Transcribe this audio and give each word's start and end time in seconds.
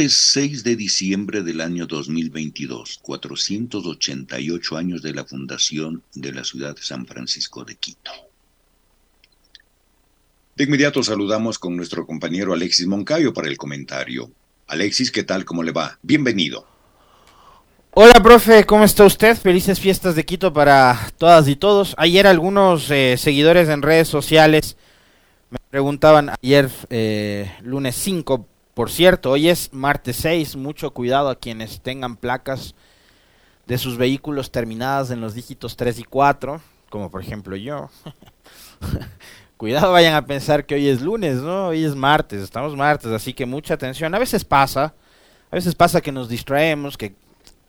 Martes 0.00 0.30
6 0.32 0.64
de 0.64 0.76
diciembre 0.76 1.42
del 1.42 1.60
año 1.60 1.86
2022, 1.86 3.00
488 3.02 4.76
años 4.78 5.02
de 5.02 5.12
la 5.12 5.26
fundación 5.26 6.02
de 6.14 6.32
la 6.32 6.42
ciudad 6.42 6.74
de 6.74 6.80
San 6.80 7.04
Francisco 7.04 7.66
de 7.66 7.74
Quito. 7.74 8.10
De 10.56 10.64
inmediato 10.64 11.02
saludamos 11.02 11.58
con 11.58 11.76
nuestro 11.76 12.06
compañero 12.06 12.54
Alexis 12.54 12.86
Moncayo 12.86 13.34
para 13.34 13.48
el 13.48 13.58
comentario. 13.58 14.30
Alexis, 14.68 15.10
¿qué 15.10 15.22
tal? 15.22 15.44
¿Cómo 15.44 15.62
le 15.62 15.72
va? 15.72 15.98
Bienvenido. 16.00 16.66
Hola, 17.90 18.22
profe, 18.22 18.64
¿cómo 18.64 18.84
está 18.84 19.04
usted? 19.04 19.36
Felices 19.36 19.78
fiestas 19.78 20.14
de 20.14 20.24
Quito 20.24 20.50
para 20.50 21.12
todas 21.18 21.46
y 21.46 21.56
todos. 21.56 21.94
Ayer 21.98 22.26
algunos 22.26 22.90
eh, 22.90 23.16
seguidores 23.18 23.68
en 23.68 23.82
redes 23.82 24.08
sociales 24.08 24.78
me 25.50 25.58
preguntaban, 25.68 26.30
ayer 26.42 26.70
eh, 26.90 27.50
lunes 27.62 27.96
5, 27.96 28.46
por 28.74 28.90
cierto, 28.90 29.32
hoy 29.32 29.48
es 29.48 29.72
martes 29.72 30.16
6, 30.16 30.56
mucho 30.56 30.92
cuidado 30.92 31.28
a 31.28 31.38
quienes 31.38 31.80
tengan 31.80 32.16
placas 32.16 32.74
de 33.66 33.78
sus 33.78 33.96
vehículos 33.96 34.50
terminadas 34.50 35.10
en 35.10 35.20
los 35.20 35.34
dígitos 35.34 35.76
3 35.76 35.98
y 36.00 36.04
4, 36.04 36.60
como 36.88 37.10
por 37.10 37.22
ejemplo 37.22 37.56
yo. 37.56 37.90
cuidado, 39.56 39.92
vayan 39.92 40.14
a 40.14 40.26
pensar 40.26 40.66
que 40.66 40.74
hoy 40.74 40.88
es 40.88 41.02
lunes, 41.02 41.36
¿no? 41.36 41.68
Hoy 41.68 41.84
es 41.84 41.94
martes, 41.94 42.42
estamos 42.42 42.76
martes, 42.76 43.10
así 43.12 43.34
que 43.34 43.46
mucha 43.46 43.74
atención. 43.74 44.14
A 44.14 44.18
veces 44.18 44.44
pasa, 44.44 44.94
a 45.50 45.56
veces 45.56 45.74
pasa 45.74 46.00
que 46.00 46.12
nos 46.12 46.28
distraemos, 46.28 46.96
que 46.96 47.14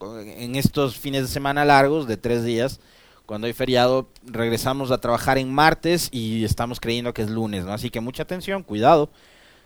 en 0.02 0.56
estos 0.56 0.98
fines 0.98 1.24
de 1.24 1.28
semana 1.28 1.66
largos 1.66 2.08
de 2.08 2.18
tres 2.18 2.44
días, 2.44 2.80
cuando 3.26 3.48
hay 3.48 3.54
feriado, 3.54 4.10
regresamos 4.26 4.92
a 4.92 5.00
trabajar 5.00 5.38
en 5.38 5.54
martes 5.54 6.10
y 6.12 6.44
estamos 6.44 6.80
creyendo 6.80 7.14
que 7.14 7.22
es 7.22 7.30
lunes, 7.30 7.66
¿no? 7.66 7.74
Así 7.74 7.90
que 7.90 8.02
mucha 8.02 8.24
atención, 8.24 8.64
cuidado. 8.64 9.10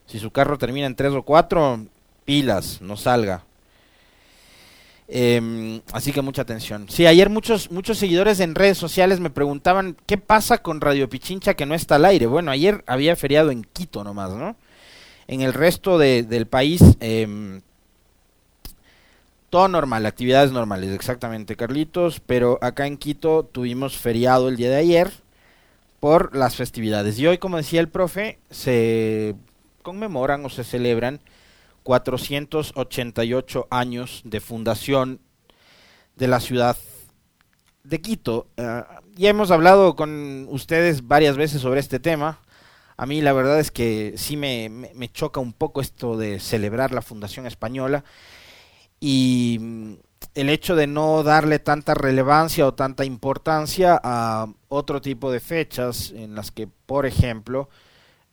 Si 0.08 0.20
su 0.20 0.32
carro 0.32 0.58
termina 0.58 0.88
en 0.88 0.96
3 0.96 1.14
o 1.14 1.24
4, 1.24 1.86
pilas, 2.26 2.82
no 2.82 2.98
salga. 2.98 3.44
Em, 5.08 5.82
así 5.94 6.12
que 6.12 6.22
mucha 6.22 6.42
atención. 6.42 6.88
Sí, 6.90 7.06
ayer 7.06 7.30
muchos, 7.30 7.72
muchos 7.72 7.98
seguidores 8.00 8.40
en 8.40 8.56
redes 8.56 8.78
sociales 8.78 9.20
me 9.20 9.30
preguntaban 9.30 9.96
qué 10.08 10.18
pasa 10.18 10.58
con 10.58 10.82
Radio 10.82 11.10
Pichincha 11.10 11.54
que 11.54 11.66
no 11.66 11.76
está 11.76 11.96
al 11.96 12.06
aire. 12.06 12.26
Bueno, 12.26 12.52
ayer 12.52 12.84
había 12.88 13.16
feriado 13.16 13.52
en 13.52 13.64
Quito 13.64 14.04
nomás, 14.04 14.32
¿no? 14.32 14.56
En 15.28 15.42
el 15.42 15.54
resto 15.54 15.98
del 15.98 16.48
país, 16.48 16.82
eh, 17.00 17.62
todo 19.50 19.68
normal, 19.68 20.06
actividades 20.06 20.52
normales, 20.52 20.94
exactamente, 20.94 21.56
Carlitos. 21.56 22.20
Pero 22.20 22.60
acá 22.62 22.88
en 22.88 22.98
Quito 22.98 23.44
tuvimos 23.44 23.98
feriado 23.98 24.50
el 24.50 24.58
día 24.58 24.70
de 24.70 24.78
ayer 24.78 25.12
por 26.00 26.36
las 26.36 26.56
festividades. 26.56 27.18
Y 27.20 27.28
hoy, 27.28 27.38
como 27.38 27.58
decía 27.58 27.80
el 27.80 27.90
profe, 27.90 28.40
se 28.50 29.36
conmemoran 29.86 30.44
o 30.44 30.50
se 30.50 30.64
celebran 30.64 31.22
488 31.84 33.68
años 33.70 34.24
de 34.26 34.42
fundación 34.42 35.22
de 36.16 36.28
la 36.28 36.40
ciudad 36.40 36.76
de 37.84 38.02
Quito. 38.02 38.48
Uh, 38.58 38.82
ya 39.16 39.30
hemos 39.30 39.52
hablado 39.52 39.96
con 39.96 40.48
ustedes 40.50 41.08
varias 41.08 41.38
veces 41.38 41.62
sobre 41.62 41.80
este 41.80 42.00
tema. 42.00 42.40
A 42.98 43.06
mí 43.06 43.22
la 43.22 43.32
verdad 43.32 43.60
es 43.60 43.70
que 43.70 44.16
sí 44.18 44.36
me, 44.36 44.70
me, 44.70 44.92
me 44.96 45.12
choca 45.12 45.40
un 45.40 45.54
poco 45.54 45.82
esto 45.82 46.18
de 46.18 46.40
celebrar 46.40 46.92
la 46.92 47.04
Fundación 47.04 47.46
Española 47.46 48.04
y 49.00 49.58
mm, 49.62 49.94
el 50.34 50.50
hecho 50.50 50.76
de 50.76 50.88
no 50.88 51.22
darle 51.22 51.60
tanta 51.60 51.94
relevancia 51.94 52.66
o 52.66 52.74
tanta 52.74 53.06
importancia 53.06 54.02
a 54.04 54.48
otro 54.68 55.00
tipo 55.00 55.32
de 55.32 55.40
fechas 55.40 56.12
en 56.16 56.34
las 56.34 56.50
que, 56.50 56.68
por 56.68 57.06
ejemplo, 57.06 57.70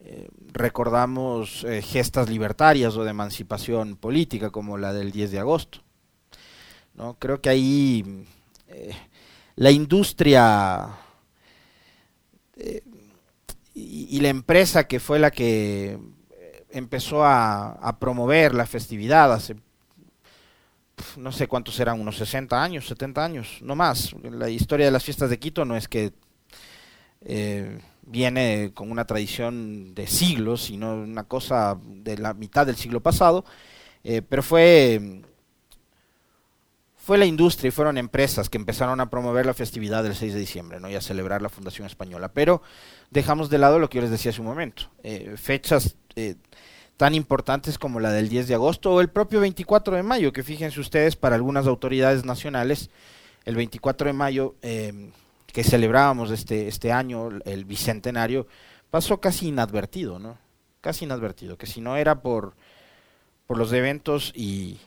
eh, 0.05 0.27
recordamos 0.53 1.63
eh, 1.63 1.81
gestas 1.81 2.29
libertarias 2.29 2.95
o 2.95 3.03
de 3.03 3.09
emancipación 3.09 3.95
política 3.95 4.51
como 4.51 4.77
la 4.77 4.93
del 4.93 5.11
10 5.11 5.31
de 5.31 5.39
agosto. 5.39 5.79
¿no? 6.93 7.15
Creo 7.15 7.41
que 7.41 7.49
ahí 7.49 8.25
eh, 8.67 8.95
la 9.55 9.71
industria 9.71 10.89
eh, 12.55 12.83
y, 13.73 14.19
la 14.21 14.29
empresa 14.29 14.87
que 14.87 14.99
fue 14.99 15.17
la 15.17 15.31
que 15.31 15.97
empezó 16.69 17.25
a, 17.25 17.97
promover 17.99 18.53
la 18.53 18.67
festividad 18.67 19.33
hace 19.33 19.55
no 21.17 21.31
sé 21.31 21.47
cuántos 21.47 21.73
serán, 21.75 21.99
unos 21.99 22.17
60 22.17 22.63
años, 22.63 22.87
70 22.87 23.25
años, 23.25 23.59
no 23.61 23.75
más. 23.75 24.13
La 24.21 24.49
historia 24.49 24.85
de 24.85 24.91
las 24.91 25.03
fiestas 25.03 25.31
de 25.31 25.39
Quito 25.39 25.65
no 25.65 25.75
es 25.75 25.87
que 25.87 26.13
viene 28.05 28.71
con 28.73 28.91
una 28.91 29.05
tradición 29.05 29.95
de 29.95 30.07
siglos, 30.07 30.63
sino 30.63 30.95
una 30.95 31.23
cosa 31.23 31.77
de 31.83 32.17
la 32.17 32.33
mitad 32.33 32.65
del 32.65 32.75
siglo 32.75 32.99
pasado, 32.99 33.45
eh, 34.03 34.21
pero 34.21 34.43
fue, 34.43 35.21
fue 36.97 37.17
la 37.17 37.25
industria 37.25 37.69
y 37.69 37.71
fueron 37.71 37.97
empresas 37.97 38.49
que 38.49 38.57
empezaron 38.57 38.99
a 38.99 39.09
promover 39.09 39.45
la 39.45 39.53
festividad 39.53 40.03
del 40.03 40.15
6 40.15 40.33
de 40.33 40.39
diciembre 40.39 40.79
¿no? 40.79 40.89
y 40.89 40.95
a 40.95 41.01
celebrar 41.01 41.41
la 41.41 41.49
Fundación 41.49 41.87
Española. 41.87 42.33
Pero 42.33 42.61
dejamos 43.09 43.49
de 43.49 43.57
lado 43.57 43.79
lo 43.79 43.89
que 43.89 43.97
yo 43.97 44.01
les 44.01 44.11
decía 44.11 44.31
hace 44.31 44.41
un 44.41 44.47
momento, 44.47 44.83
eh, 45.03 45.35
fechas 45.37 45.95
eh, 46.15 46.35
tan 46.97 47.15
importantes 47.15 47.77
como 47.77 47.99
la 47.99 48.11
del 48.11 48.29
10 48.29 48.47
de 48.47 48.53
agosto 48.53 48.93
o 48.93 49.01
el 49.01 49.09
propio 49.09 49.39
24 49.39 49.95
de 49.95 50.03
mayo, 50.03 50.33
que 50.33 50.43
fíjense 50.43 50.79
ustedes, 50.79 51.15
para 51.15 51.35
algunas 51.35 51.67
autoridades 51.67 52.25
nacionales, 52.25 52.89
el 53.45 53.55
24 53.55 54.07
de 54.07 54.13
mayo 54.13 54.55
que 55.53 55.63
celebrábamos 55.63 56.31
este, 56.31 56.67
este 56.67 56.91
año, 56.91 57.29
el 57.45 57.63
bicentenario, 57.63 58.47
pasó 58.89 59.21
casi 59.21 59.47
inadvertido, 59.47 60.19
¿no? 60.19 60.37
Casi 60.81 61.05
inadvertido, 61.05 61.57
que 61.57 61.67
si 61.67 61.79
no 61.79 61.95
era 61.95 62.21
por, 62.21 62.55
por 63.47 63.57
los 63.57 63.71
eventos 63.71 64.33
y, 64.35 64.79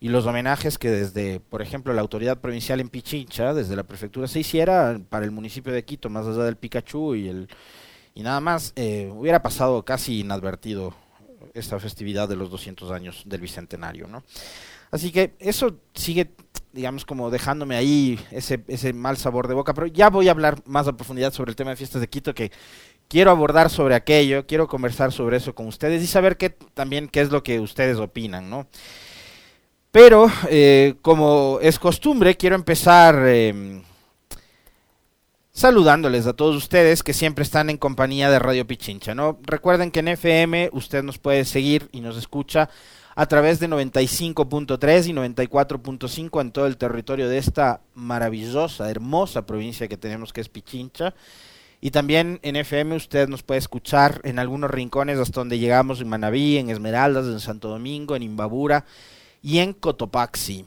y 0.00 0.08
los 0.08 0.26
homenajes 0.26 0.78
que 0.78 0.90
desde, 0.90 1.38
por 1.38 1.62
ejemplo, 1.62 1.92
la 1.92 2.00
autoridad 2.00 2.38
provincial 2.40 2.80
en 2.80 2.88
Pichincha, 2.88 3.54
desde 3.54 3.76
la 3.76 3.84
prefectura 3.84 4.26
se 4.26 4.40
hiciera 4.40 4.98
para 5.08 5.24
el 5.24 5.30
municipio 5.30 5.72
de 5.72 5.84
Quito, 5.84 6.10
más 6.10 6.26
allá 6.26 6.42
del 6.42 6.56
Pikachu 6.56 7.14
y 7.14 7.28
el 7.28 7.48
y 8.18 8.22
nada 8.22 8.40
más, 8.40 8.72
eh, 8.74 9.08
hubiera 9.14 9.44
pasado 9.44 9.84
casi 9.84 10.18
inadvertido 10.18 10.92
esta 11.54 11.78
festividad 11.78 12.28
de 12.28 12.34
los 12.34 12.50
200 12.50 12.90
años 12.90 13.22
del 13.26 13.40
bicentenario, 13.40 14.08
¿no? 14.08 14.24
Así 14.90 15.12
que 15.12 15.36
eso 15.38 15.78
sigue 15.94 16.28
digamos, 16.78 17.04
como 17.04 17.28
dejándome 17.28 17.74
ahí 17.74 18.20
ese, 18.30 18.62
ese 18.68 18.92
mal 18.92 19.16
sabor 19.16 19.48
de 19.48 19.54
boca, 19.54 19.74
pero 19.74 19.88
ya 19.88 20.10
voy 20.10 20.28
a 20.28 20.30
hablar 20.30 20.62
más 20.64 20.86
a 20.86 20.92
profundidad 20.92 21.32
sobre 21.32 21.50
el 21.50 21.56
tema 21.56 21.70
de 21.70 21.76
fiestas 21.76 22.00
de 22.00 22.08
Quito, 22.08 22.32
que 22.36 22.52
quiero 23.08 23.32
abordar 23.32 23.68
sobre 23.68 23.96
aquello, 23.96 24.46
quiero 24.46 24.68
conversar 24.68 25.10
sobre 25.10 25.38
eso 25.38 25.56
con 25.56 25.66
ustedes 25.66 26.00
y 26.04 26.06
saber 26.06 26.36
qué, 26.36 26.50
también 26.50 27.08
qué 27.08 27.20
es 27.20 27.32
lo 27.32 27.42
que 27.42 27.58
ustedes 27.58 27.98
opinan, 27.98 28.48
¿no? 28.48 28.68
Pero, 29.90 30.30
eh, 30.48 30.94
como 31.02 31.58
es 31.60 31.80
costumbre, 31.80 32.36
quiero 32.36 32.54
empezar 32.54 33.24
eh, 33.26 33.82
saludándoles 35.50 36.28
a 36.28 36.34
todos 36.34 36.54
ustedes 36.54 37.02
que 37.02 37.12
siempre 37.12 37.42
están 37.42 37.70
en 37.70 37.78
compañía 37.78 38.30
de 38.30 38.38
Radio 38.38 38.68
Pichincha, 38.68 39.16
¿no? 39.16 39.40
Recuerden 39.42 39.90
que 39.90 39.98
en 39.98 40.08
FM 40.08 40.70
usted 40.72 41.02
nos 41.02 41.18
puede 41.18 41.44
seguir 41.44 41.88
y 41.90 42.02
nos 42.02 42.16
escucha 42.16 42.70
a 43.18 43.26
través 43.26 43.58
de 43.58 43.68
95.3 43.68 45.08
y 45.08 45.12
94.5 45.12 46.40
en 46.40 46.52
todo 46.52 46.68
el 46.68 46.76
territorio 46.76 47.28
de 47.28 47.38
esta 47.38 47.80
maravillosa, 47.94 48.88
hermosa 48.88 49.44
provincia 49.44 49.88
que 49.88 49.96
tenemos 49.96 50.32
que 50.32 50.40
es 50.40 50.48
Pichincha. 50.48 51.14
Y 51.80 51.90
también 51.90 52.38
en 52.42 52.54
FM 52.54 52.94
usted 52.94 53.28
nos 53.28 53.42
puede 53.42 53.58
escuchar 53.58 54.20
en 54.22 54.38
algunos 54.38 54.70
rincones 54.70 55.18
hasta 55.18 55.40
donde 55.40 55.58
llegamos 55.58 56.00
en 56.00 56.08
Manabí, 56.08 56.58
en 56.58 56.70
Esmeraldas, 56.70 57.26
en 57.26 57.40
Santo 57.40 57.68
Domingo, 57.68 58.14
en 58.14 58.22
Imbabura 58.22 58.84
y 59.42 59.58
en 59.58 59.72
Cotopaxi. 59.72 60.64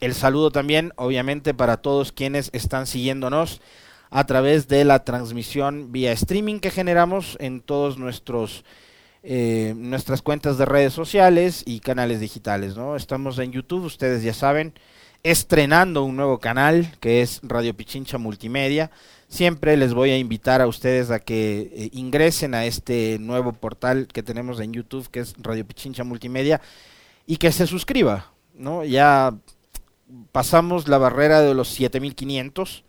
El 0.00 0.14
saludo 0.14 0.50
también, 0.50 0.94
obviamente, 0.96 1.52
para 1.52 1.76
todos 1.76 2.12
quienes 2.12 2.48
están 2.54 2.86
siguiéndonos 2.86 3.60
a 4.08 4.24
través 4.24 4.68
de 4.68 4.86
la 4.86 5.04
transmisión 5.04 5.92
vía 5.92 6.12
streaming 6.12 6.60
que 6.60 6.70
generamos 6.70 7.36
en 7.40 7.60
todos 7.60 7.98
nuestros 7.98 8.64
eh, 9.22 9.74
nuestras 9.76 10.22
cuentas 10.22 10.58
de 10.58 10.64
redes 10.64 10.92
sociales 10.92 11.62
y 11.66 11.80
canales 11.80 12.20
digitales. 12.20 12.76
¿no? 12.76 12.96
Estamos 12.96 13.38
en 13.38 13.52
YouTube, 13.52 13.84
ustedes 13.84 14.22
ya 14.22 14.32
saben, 14.32 14.72
estrenando 15.22 16.04
un 16.04 16.16
nuevo 16.16 16.38
canal 16.38 16.92
que 17.00 17.22
es 17.22 17.40
Radio 17.42 17.74
Pichincha 17.74 18.18
Multimedia. 18.18 18.90
Siempre 19.28 19.76
les 19.76 19.92
voy 19.92 20.10
a 20.10 20.18
invitar 20.18 20.62
a 20.62 20.66
ustedes 20.66 21.10
a 21.10 21.18
que 21.18 21.70
eh, 21.72 21.90
ingresen 21.92 22.54
a 22.54 22.64
este 22.64 23.18
nuevo 23.20 23.52
portal 23.52 24.06
que 24.06 24.22
tenemos 24.22 24.60
en 24.60 24.72
YouTube, 24.72 25.08
que 25.10 25.20
es 25.20 25.34
Radio 25.38 25.66
Pichincha 25.66 26.04
Multimedia, 26.04 26.60
y 27.26 27.36
que 27.36 27.52
se 27.52 27.66
suscriba. 27.66 28.32
¿no? 28.54 28.84
Ya 28.84 29.34
pasamos 30.32 30.88
la 30.88 30.98
barrera 30.98 31.40
de 31.40 31.54
los 31.54 31.68
7500 31.68 32.84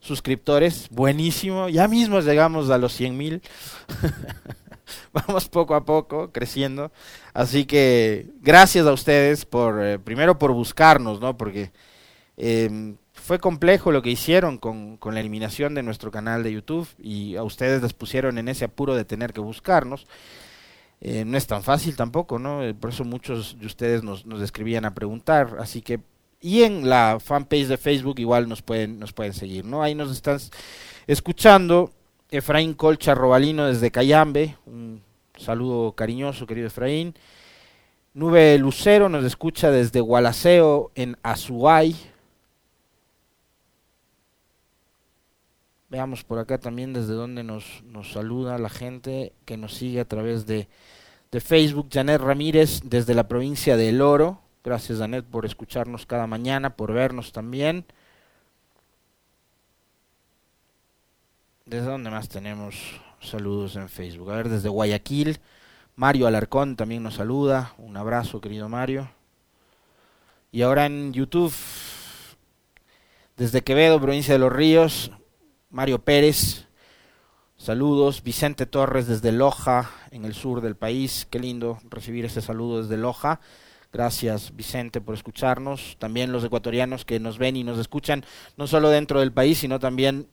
suscriptores, 0.00 0.88
buenísimo, 0.90 1.70
ya 1.70 1.88
mismo 1.88 2.20
llegamos 2.20 2.68
a 2.70 2.78
los 2.78 2.92
100 2.92 3.16
mil. 3.16 3.42
vamos 5.12 5.48
poco 5.48 5.74
a 5.74 5.84
poco 5.84 6.32
creciendo. 6.32 6.92
Así 7.32 7.64
que 7.64 8.30
gracias 8.40 8.86
a 8.86 8.92
ustedes 8.92 9.44
por, 9.44 9.82
eh, 9.82 9.98
primero 9.98 10.38
por 10.38 10.52
buscarnos, 10.52 11.20
¿no? 11.20 11.36
Porque 11.36 11.72
em, 12.36 12.96
fue 13.12 13.38
complejo 13.38 13.92
lo 13.92 14.02
que 14.02 14.10
hicieron 14.10 14.58
con, 14.58 14.96
con, 14.96 15.14
la 15.14 15.20
eliminación 15.20 15.74
de 15.74 15.82
nuestro 15.82 16.10
canal 16.10 16.42
de 16.42 16.52
YouTube 16.52 16.88
y 16.98 17.36
a 17.36 17.42
ustedes 17.42 17.82
les 17.82 17.92
pusieron 17.92 18.38
en 18.38 18.48
ese 18.48 18.66
apuro 18.66 18.94
de 18.94 19.04
tener 19.04 19.32
que 19.32 19.40
buscarnos. 19.40 20.06
Eh, 21.00 21.24
no 21.24 21.36
es 21.36 21.46
tan 21.46 21.62
fácil 21.62 21.96
tampoco, 21.96 22.38
¿no? 22.38 22.62
Eh, 22.62 22.74
por 22.74 22.90
eso 22.90 23.04
muchos 23.04 23.58
de 23.58 23.66
ustedes 23.66 24.02
nos, 24.02 24.26
nos 24.26 24.40
escribían 24.40 24.84
a 24.84 24.94
preguntar, 24.94 25.56
así 25.60 25.82
que 25.82 26.00
y 26.40 26.62
en 26.62 26.88
la 26.88 27.18
fanpage 27.20 27.68
de 27.68 27.78
Facebook 27.78 28.18
igual 28.18 28.48
nos 28.48 28.62
pueden 28.62 28.98
nos 28.98 29.12
pueden 29.12 29.32
seguir, 29.32 29.64
¿no? 29.64 29.82
Ahí 29.82 29.94
nos 29.94 30.10
están 30.10 30.38
escuchando 31.06 31.92
Efraín 32.34 32.74
Colcha 32.74 33.14
Robalino 33.14 33.66
desde 33.66 33.92
Cayambe, 33.92 34.56
un 34.66 35.00
saludo 35.36 35.92
cariñoso, 35.92 36.46
querido 36.46 36.66
Efraín. 36.66 37.14
Nube 38.12 38.58
Lucero 38.58 39.08
nos 39.08 39.24
escucha 39.24 39.70
desde 39.70 40.00
Gualaceo, 40.00 40.90
en 40.96 41.16
Azuay. 41.22 41.94
Veamos 45.90 46.24
por 46.24 46.40
acá 46.40 46.58
también 46.58 46.92
desde 46.92 47.12
donde 47.12 47.44
nos, 47.44 47.84
nos 47.84 48.12
saluda 48.12 48.58
la 48.58 48.68
gente 48.68 49.32
que 49.44 49.56
nos 49.56 49.74
sigue 49.74 50.00
a 50.00 50.08
través 50.08 50.44
de, 50.44 50.66
de 51.30 51.40
Facebook. 51.40 51.88
Janet 51.92 52.20
Ramírez 52.20 52.80
desde 52.82 53.14
la 53.14 53.28
provincia 53.28 53.76
de 53.76 53.90
El 53.90 54.02
Oro. 54.02 54.40
Gracias, 54.64 54.98
Janet, 54.98 55.24
por 55.24 55.46
escucharnos 55.46 56.04
cada 56.04 56.26
mañana, 56.26 56.74
por 56.74 56.92
vernos 56.92 57.30
también. 57.30 57.84
¿Desde 61.66 61.86
dónde 61.86 62.10
más 62.10 62.28
tenemos 62.28 62.74
saludos 63.22 63.76
en 63.76 63.88
Facebook? 63.88 64.30
A 64.30 64.36
ver, 64.36 64.50
desde 64.50 64.68
Guayaquil. 64.68 65.40
Mario 65.96 66.26
Alarcón 66.26 66.76
también 66.76 67.02
nos 67.02 67.14
saluda. 67.14 67.72
Un 67.78 67.96
abrazo, 67.96 68.42
querido 68.42 68.68
Mario. 68.68 69.10
Y 70.52 70.60
ahora 70.60 70.84
en 70.84 71.14
YouTube, 71.14 71.54
desde 73.38 73.62
Quevedo, 73.62 73.98
provincia 73.98 74.34
de 74.34 74.40
Los 74.40 74.52
Ríos, 74.52 75.10
Mario 75.70 76.04
Pérez. 76.04 76.66
Saludos. 77.56 78.22
Vicente 78.22 78.66
Torres 78.66 79.06
desde 79.06 79.32
Loja, 79.32 79.90
en 80.10 80.26
el 80.26 80.34
sur 80.34 80.60
del 80.60 80.76
país. 80.76 81.26
Qué 81.30 81.38
lindo 81.38 81.78
recibir 81.88 82.26
este 82.26 82.42
saludo 82.42 82.82
desde 82.82 82.98
Loja. 82.98 83.40
Gracias 83.90 84.54
Vicente 84.54 85.00
por 85.00 85.14
escucharnos. 85.14 85.96
También 85.98 86.30
los 86.30 86.44
ecuatorianos 86.44 87.06
que 87.06 87.20
nos 87.20 87.38
ven 87.38 87.56
y 87.56 87.64
nos 87.64 87.78
escuchan, 87.78 88.22
no 88.58 88.66
solo 88.66 88.90
dentro 88.90 89.20
del 89.20 89.32
país, 89.32 89.56
sino 89.56 89.78
también 89.78 90.28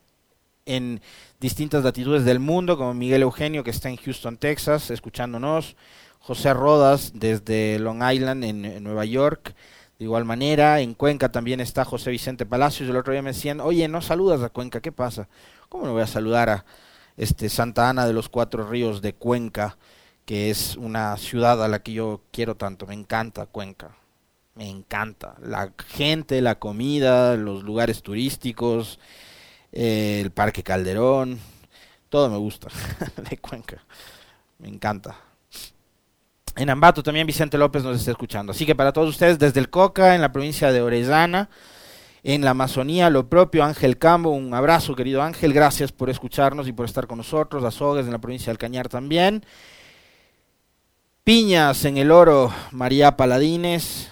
en 0.65 1.01
distintas 1.39 1.83
latitudes 1.83 2.25
del 2.25 2.39
mundo, 2.39 2.77
como 2.77 2.93
Miguel 2.93 3.23
Eugenio, 3.23 3.63
que 3.63 3.71
está 3.71 3.89
en 3.89 3.97
Houston, 3.97 4.37
Texas, 4.37 4.91
escuchándonos, 4.91 5.75
José 6.19 6.53
Rodas 6.53 7.13
desde 7.15 7.79
Long 7.79 8.03
Island, 8.03 8.43
en, 8.43 8.83
Nueva 8.83 9.05
York, 9.05 9.55
de 9.97 10.05
igual 10.05 10.25
manera, 10.25 10.79
en 10.79 10.93
Cuenca 10.93 11.31
también 11.31 11.59
está 11.59 11.83
José 11.83 12.11
Vicente 12.11 12.45
Palacios, 12.45 12.89
el 12.89 12.95
otro 12.95 13.13
día 13.13 13.21
me 13.21 13.33
decían, 13.33 13.59
oye, 13.59 13.87
no 13.87 14.01
saludas 14.01 14.41
a 14.41 14.49
Cuenca, 14.49 14.81
¿qué 14.81 14.91
pasa? 14.91 15.27
¿Cómo 15.69 15.85
no 15.85 15.93
voy 15.93 16.03
a 16.03 16.07
saludar 16.07 16.49
a 16.49 16.65
este 17.17 17.49
Santa 17.49 17.89
Ana 17.89 18.05
de 18.05 18.13
los 18.13 18.29
Cuatro 18.29 18.67
Ríos 18.67 19.01
de 19.01 19.13
Cuenca, 19.13 19.77
que 20.25 20.49
es 20.49 20.77
una 20.77 21.17
ciudad 21.17 21.63
a 21.63 21.67
la 21.67 21.79
que 21.79 21.93
yo 21.93 22.21
quiero 22.31 22.55
tanto, 22.55 22.85
me 22.85 22.93
encanta 22.93 23.47
Cuenca, 23.47 23.95
me 24.55 24.69
encanta, 24.69 25.35
la 25.41 25.73
gente, 25.87 26.41
la 26.41 26.59
comida, 26.59 27.35
los 27.35 27.63
lugares 27.63 28.03
turísticos, 28.03 28.99
el 29.71 30.31
Parque 30.31 30.63
Calderón, 30.63 31.39
todo 32.09 32.29
me 32.29 32.37
gusta 32.37 32.67
de 33.29 33.37
Cuenca, 33.37 33.83
me 34.59 34.67
encanta. 34.67 35.15
En 36.55 36.69
Ambato 36.69 37.01
también 37.01 37.25
Vicente 37.25 37.57
López 37.57 37.83
nos 37.83 37.97
está 37.97 38.11
escuchando. 38.11 38.51
Así 38.51 38.65
que 38.65 38.75
para 38.75 38.91
todos 38.91 39.09
ustedes, 39.09 39.39
desde 39.39 39.59
el 39.61 39.69
Coca, 39.69 40.15
en 40.15 40.21
la 40.21 40.33
provincia 40.33 40.71
de 40.71 40.81
Orellana, 40.81 41.49
en 42.23 42.43
la 42.43 42.51
Amazonía, 42.51 43.09
lo 43.09 43.29
propio, 43.29 43.63
Ángel 43.63 43.97
Cambo, 43.97 44.31
un 44.31 44.53
abrazo 44.53 44.95
querido 44.95 45.21
Ángel, 45.21 45.53
gracias 45.53 45.91
por 45.91 46.09
escucharnos 46.09 46.67
y 46.67 46.73
por 46.73 46.85
estar 46.85 47.07
con 47.07 47.17
nosotros, 47.17 47.63
Azogues 47.63 48.05
en 48.05 48.11
la 48.11 48.19
provincia 48.19 48.51
del 48.51 48.57
Cañar 48.57 48.89
también. 48.89 49.45
Piñas 51.23 51.85
en 51.85 51.97
el 51.97 52.11
Oro, 52.11 52.51
María 52.71 53.15
Paladines. 53.15 54.09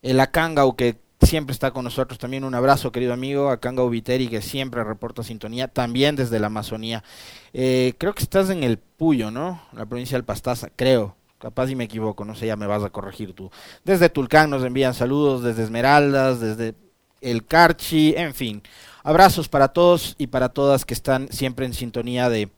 El 0.00 0.20
Acángau 0.20 0.76
que 0.76 1.00
siempre 1.26 1.52
está 1.52 1.72
con 1.72 1.84
nosotros. 1.84 2.18
También 2.18 2.44
un 2.44 2.54
abrazo, 2.54 2.92
querido 2.92 3.12
amigo, 3.12 3.50
a 3.50 3.60
Kanga 3.60 3.82
Ubiteri, 3.82 4.28
que 4.28 4.40
siempre 4.40 4.82
reporta 4.84 5.22
sintonía, 5.22 5.68
también 5.68 6.16
desde 6.16 6.38
la 6.40 6.46
Amazonía. 6.46 7.04
Eh, 7.52 7.94
creo 7.98 8.14
que 8.14 8.22
estás 8.22 8.48
en 8.50 8.64
el 8.64 8.78
Puyo, 8.78 9.30
¿no? 9.30 9.60
La 9.72 9.84
provincia 9.84 10.16
del 10.16 10.24
Pastaza, 10.24 10.70
creo. 10.74 11.16
Capaz 11.38 11.66
si 11.66 11.76
me 11.76 11.84
equivoco, 11.84 12.24
no 12.24 12.34
sé, 12.34 12.46
ya 12.46 12.56
me 12.56 12.66
vas 12.66 12.82
a 12.82 12.90
corregir 12.90 13.34
tú. 13.34 13.50
Desde 13.84 14.08
Tulcán 14.08 14.48
nos 14.48 14.64
envían 14.64 14.94
saludos, 14.94 15.42
desde 15.42 15.64
Esmeraldas, 15.64 16.40
desde 16.40 16.74
el 17.20 17.44
Carchi, 17.44 18.14
en 18.16 18.34
fin. 18.34 18.62
Abrazos 19.02 19.48
para 19.48 19.68
todos 19.68 20.14
y 20.18 20.28
para 20.28 20.48
todas 20.48 20.84
que 20.84 20.94
están 20.94 21.28
siempre 21.30 21.66
en 21.66 21.74
sintonía 21.74 22.30
de, 22.30 22.48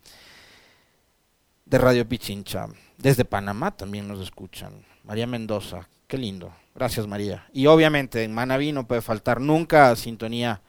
de 1.67 1.79
Radio 1.79 2.09
Pichincha. 2.09 2.69
Desde 2.97 3.25
Panamá 3.25 3.73
también 3.73 4.06
nos 4.06 4.21
escuchan. 4.21 4.73
María 5.05 5.26
Mendoza, 5.26 5.88
qué 6.06 6.19
lindo. 6.19 6.53
Gracias, 6.79 7.09
María. 7.09 7.45
Y 7.53 7.67
obviamente 7.67 8.23
en 8.23 8.33
Manaví 8.33 8.71
no 8.71 8.87
puede 8.87 9.03
faltar 9.03 9.41
nunca 9.41 9.97
sintonía 9.97 10.63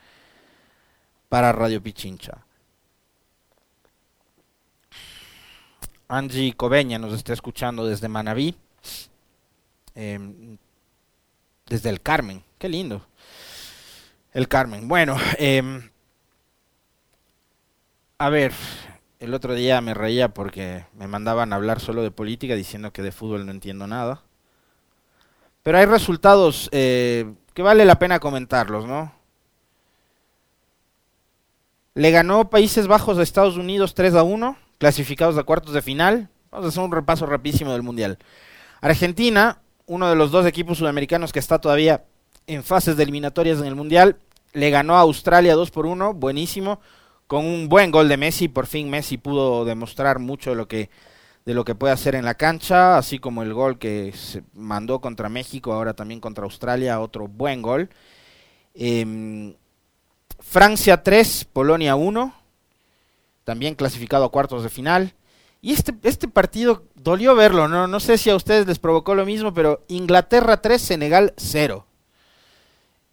para 1.30 1.52
Radio 1.52 1.84
Pichincha. 1.84 2.44
Angie 6.08 6.54
Cobeña 6.54 6.98
nos 6.98 7.14
está 7.14 7.34
escuchando 7.34 7.86
desde 7.86 8.08
Manaví, 8.08 8.56
em, 9.94 10.58
desde 11.68 11.90
el 11.90 12.02
Carmen. 12.02 12.44
Qué 12.58 12.70
lindo. 12.70 13.06
El 14.34 14.48
Carmen. 14.48 14.88
Bueno, 14.88 15.16
em, 15.38 15.92
a 18.18 18.30
ver, 18.30 18.52
el 19.20 19.36
otro 19.36 19.54
día 19.54 19.80
me 19.80 19.94
reía 19.94 20.30
porque 20.30 20.88
me 20.96 21.08
mandaban 21.08 21.54
a 21.54 21.58
hablar 21.58 21.80
solo 21.80 22.02
de 22.02 22.10
política 22.10 22.56
diciendo 22.56 22.92
que 22.92 23.04
de 23.04 23.12
fútbol 23.12 23.46
no 23.46 23.52
entiendo 23.52 23.86
nada. 23.86 24.24
Pero 25.70 25.78
hay 25.78 25.86
resultados 25.86 26.68
eh, 26.72 27.32
que 27.54 27.62
vale 27.62 27.86
la 27.86 28.00
pena 28.00 28.20
comentarlos, 28.20 28.88
¿no? 28.88 29.14
Le 31.94 32.10
ganó 32.10 32.50
Países 32.50 32.88
Bajos 32.88 33.20
a 33.20 33.22
Estados 33.22 33.56
Unidos 33.56 33.94
3 33.94 34.16
a 34.16 34.24
1, 34.24 34.58
clasificados 34.80 35.38
a 35.38 35.44
cuartos 35.44 35.76
de 35.76 35.84
final. 35.84 36.30
Vamos 36.50 36.66
a 36.66 36.70
hacer 36.70 36.82
un 36.82 36.92
repaso 36.92 37.28
rapidísimo 37.28 37.72
del 37.72 37.84
Mundial. 37.84 38.18
Argentina, 38.82 39.62
uno 39.86 40.10
de 40.10 40.16
los 40.16 40.32
dos 40.32 40.48
equipos 40.48 40.80
sudamericanos 40.80 41.32
que 41.32 41.38
está 41.38 41.60
todavía 41.60 42.04
en 42.48 42.64
fases 42.64 42.98
de 42.98 43.04
eliminatorias 43.04 43.60
en 43.60 43.66
el 43.66 43.76
Mundial, 43.76 44.18
le 44.54 44.72
ganó 44.72 44.96
a 44.96 45.02
Australia 45.02 45.54
2 45.54 45.70
por 45.70 45.86
1, 45.86 46.16
buenísimo, 46.16 46.80
con 47.28 47.46
un 47.46 47.70
buen 47.70 47.92
gol 47.92 48.10
de 48.10 48.18
Messi. 48.18 48.48
Por 48.48 48.66
fin 48.66 48.90
Messi 48.90 49.20
pudo 49.20 49.66
demostrar 49.66 50.18
mucho 50.18 50.56
lo 50.56 50.68
que 50.68 50.90
de 51.46 51.54
lo 51.54 51.66
que 51.66 51.76
puede 51.76 51.94
hacer 51.94 52.16
en 52.16 52.26
la 52.26 52.36
cancha, 52.36 52.98
así 52.98 53.20
como 53.20 53.44
el 53.44 53.54
gol 53.54 53.80
que 53.80 54.14
se 54.14 54.44
mandó 54.54 55.02
contra 55.02 55.30
México, 55.30 55.74
ahora 55.74 55.94
también 55.94 56.20
contra 56.20 56.44
Australia, 56.44 57.00
otro 57.00 57.28
buen 57.28 57.62
gol. 57.62 57.90
Em, 58.74 59.56
Francia 60.40 61.02
3, 61.04 61.46
Polonia 61.46 61.96
1, 61.96 62.34
también 63.44 63.76
clasificado 63.76 64.26
a 64.26 64.32
cuartos 64.32 64.64
de 64.64 64.70
final. 64.70 65.14
Y 65.62 65.74
este, 65.74 65.94
este 66.04 66.28
partido 66.28 66.84
dolió 66.96 67.36
verlo, 67.36 67.68
¿no? 67.68 67.88
No 67.88 68.00
sé 68.00 68.18
si 68.18 68.30
a 68.30 68.36
ustedes 68.36 68.66
les 68.66 68.80
provocó 68.80 69.16
lo 69.16 69.26
mismo, 69.26 69.54
pero 69.54 69.84
Inglaterra 69.88 70.62
3, 70.62 70.82
Senegal 70.82 71.34
0. 71.36 71.86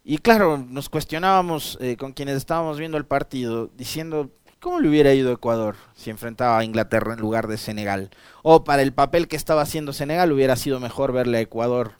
Y 0.05 0.19
claro, 0.19 0.57
nos 0.57 0.87
cuestionábamos 0.87 1.77
eh, 1.81 1.97
con 1.97 2.13
quienes 2.13 2.37
estábamos 2.37 2.79
viendo 2.79 2.97
el 2.97 3.05
partido, 3.05 3.69
diciendo, 3.75 4.29
¿Cómo 4.67 4.81
le 4.81 4.89
hubiera 4.89 5.13
ido 5.13 5.31
Ecuador 5.31 5.77
si 5.95 6.09
enfrentaba 6.09 6.59
a 6.59 6.63
Inglaterra 6.65 7.13
en 7.13 7.21
lugar 7.21 7.47
de 7.47 7.57
Senegal? 7.57 8.09
O 8.43 8.65
para 8.65 8.81
el 8.81 8.91
papel 8.91 9.29
que 9.29 9.37
estaba 9.37 9.61
haciendo 9.61 9.93
Senegal 9.93 10.29
hubiera 10.33 10.57
sido 10.57 10.81
mejor 10.81 11.13
verle 11.13 11.37
a 11.37 11.39
Ecuador 11.41 11.93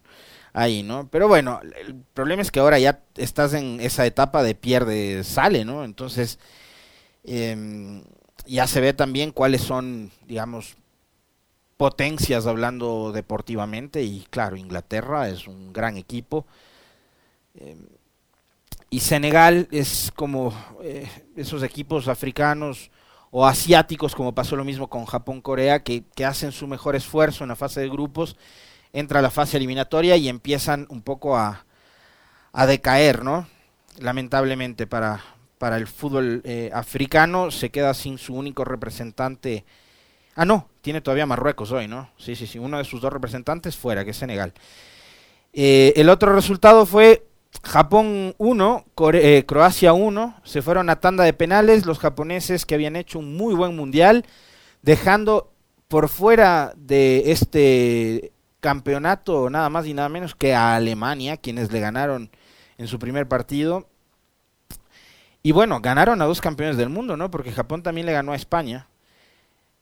ahí, 0.51 0.83
¿no? 0.83 1.07
Pero 1.09 1.29
bueno, 1.29 1.61
el 1.63 1.95
problema 2.13 2.41
es 2.41 2.51
que 2.51 2.59
ahora 2.59 2.77
ya 2.77 2.99
estás 3.15 3.53
en 3.53 3.79
esa 3.79 4.05
etapa 4.05 4.43
de 4.43 4.53
pierde, 4.53 5.23
sale, 5.23 5.63
¿no? 5.63 5.85
Entonces, 5.85 6.39
em, 7.23 8.03
ya 8.45 8.67
se 8.67 8.81
ve 8.81 8.91
también 8.91 9.31
cuáles 9.31 9.61
son, 9.61 10.11
digamos, 10.27 10.75
potencias 11.77 12.47
hablando 12.47 13.13
deportivamente 13.13 14.03
y 14.03 14.27
claro, 14.29 14.57
Inglaterra 14.57 15.29
es 15.29 15.47
un 15.47 15.71
gran 15.71 15.95
equipo. 15.95 16.45
Em, 17.55 17.87
y 18.89 19.01
Senegal 19.01 19.67
es 19.71 20.11
como 20.15 20.53
eh, 20.81 21.09
esos 21.35 21.63
equipos 21.63 22.07
africanos 22.07 22.91
o 23.31 23.45
asiáticos, 23.45 24.15
como 24.15 24.33
pasó 24.33 24.55
lo 24.55 24.63
mismo 24.63 24.87
con 24.87 25.05
Japón-Corea, 25.05 25.83
que, 25.83 26.03
que, 26.15 26.25
hacen 26.25 26.51
su 26.51 26.67
mejor 26.67 26.95
esfuerzo 26.95 27.43
en 27.43 27.49
la 27.49 27.55
fase 27.55 27.81
de 27.81 27.89
grupos, 27.89 28.37
entra 28.93 29.19
a 29.19 29.21
la 29.21 29.29
fase 29.29 29.57
eliminatoria 29.57 30.15
y 30.15 30.29
empiezan 30.29 30.87
un 30.89 31.01
poco 31.01 31.37
a, 31.37 31.65
a 32.53 32.65
decaer, 32.65 33.23
¿no? 33.23 33.47
Lamentablemente 33.99 34.87
para, 34.87 35.21
para 35.57 35.77
el 35.77 35.87
fútbol 35.87 36.41
eh, 36.45 36.71
africano 36.73 37.51
se 37.51 37.69
queda 37.69 37.93
sin 37.93 38.17
su 38.17 38.33
único 38.33 38.63
representante. 38.63 39.65
Ah, 40.35 40.45
no, 40.45 40.69
tiene 40.81 41.01
todavía 41.01 41.25
Marruecos 41.25 41.71
hoy, 41.71 41.87
¿no? 41.87 42.09
Sí, 42.17 42.35
sí, 42.35 42.47
sí, 42.47 42.59
uno 42.59 42.77
de 42.77 42.85
sus 42.85 43.01
dos 43.01 43.11
representantes 43.11 43.75
fuera, 43.75 44.05
que 44.05 44.11
es 44.11 44.17
Senegal. 44.17 44.53
Eh, 45.53 45.93
el 45.95 46.09
otro 46.09 46.33
resultado 46.33 46.85
fue 46.85 47.26
Japón 47.63 48.35
1, 48.37 48.85
eh, 49.13 49.43
Croacia 49.45 49.93
1, 49.93 50.41
se 50.43 50.61
fueron 50.61 50.89
a 50.89 50.99
tanda 50.99 51.23
de 51.23 51.33
penales 51.33 51.85
los 51.85 51.99
japoneses 51.99 52.65
que 52.65 52.75
habían 52.75 52.95
hecho 52.95 53.19
un 53.19 53.35
muy 53.35 53.55
buen 53.55 53.75
mundial, 53.75 54.25
dejando 54.81 55.51
por 55.87 56.09
fuera 56.09 56.73
de 56.75 57.31
este 57.31 58.31
campeonato 58.59 59.49
nada 59.49 59.69
más 59.69 59.85
y 59.85 59.93
nada 59.93 60.09
menos 60.09 60.35
que 60.35 60.53
a 60.53 60.75
Alemania, 60.75 61.37
quienes 61.37 61.71
le 61.71 61.79
ganaron 61.79 62.29
en 62.77 62.87
su 62.87 62.99
primer 62.99 63.27
partido. 63.27 63.87
Y 65.43 65.51
bueno, 65.51 65.79
ganaron 65.79 66.21
a 66.21 66.25
dos 66.25 66.41
campeones 66.41 66.77
del 66.77 66.89
mundo, 66.89 67.15
¿no? 67.15 67.31
Porque 67.31 67.51
Japón 67.51 67.83
también 67.83 68.05
le 68.05 68.13
ganó 68.13 68.33
a 68.33 68.35
España. 68.35 68.87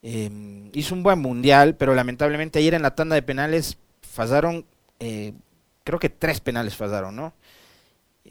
Eh, 0.04 0.70
hizo 0.74 0.94
un 0.94 1.02
buen 1.02 1.20
mundial, 1.20 1.76
pero 1.76 1.96
lamentablemente 1.96 2.60
ayer 2.60 2.76
en 2.76 2.84
la 2.84 2.94
tanda 2.94 3.16
de 3.16 3.24
penales 3.24 3.78
fallaron, 4.02 4.66
eh, 5.00 5.34
creo 5.84 5.98
que 5.98 6.10
tres 6.10 6.40
penales 6.40 6.76
fallaron, 6.76 7.16
¿no? 7.16 7.34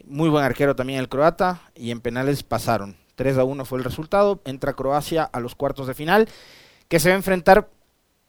Muy 0.03 0.29
buen 0.29 0.43
arquero 0.43 0.75
también 0.75 0.99
el 0.99 1.09
croata 1.09 1.61
y 1.73 1.91
en 1.91 2.01
penales 2.01 2.43
pasaron. 2.43 2.97
3 3.15 3.37
a 3.37 3.43
1 3.45 3.65
fue 3.65 3.77
el 3.79 3.85
resultado. 3.85 4.41
Entra 4.45 4.73
Croacia 4.73 5.23
a 5.23 5.39
los 5.39 5.55
cuartos 5.55 5.87
de 5.87 5.93
final 5.93 6.27
que 6.87 6.99
se 6.99 7.09
va 7.09 7.15
a 7.15 7.17
enfrentar 7.17 7.69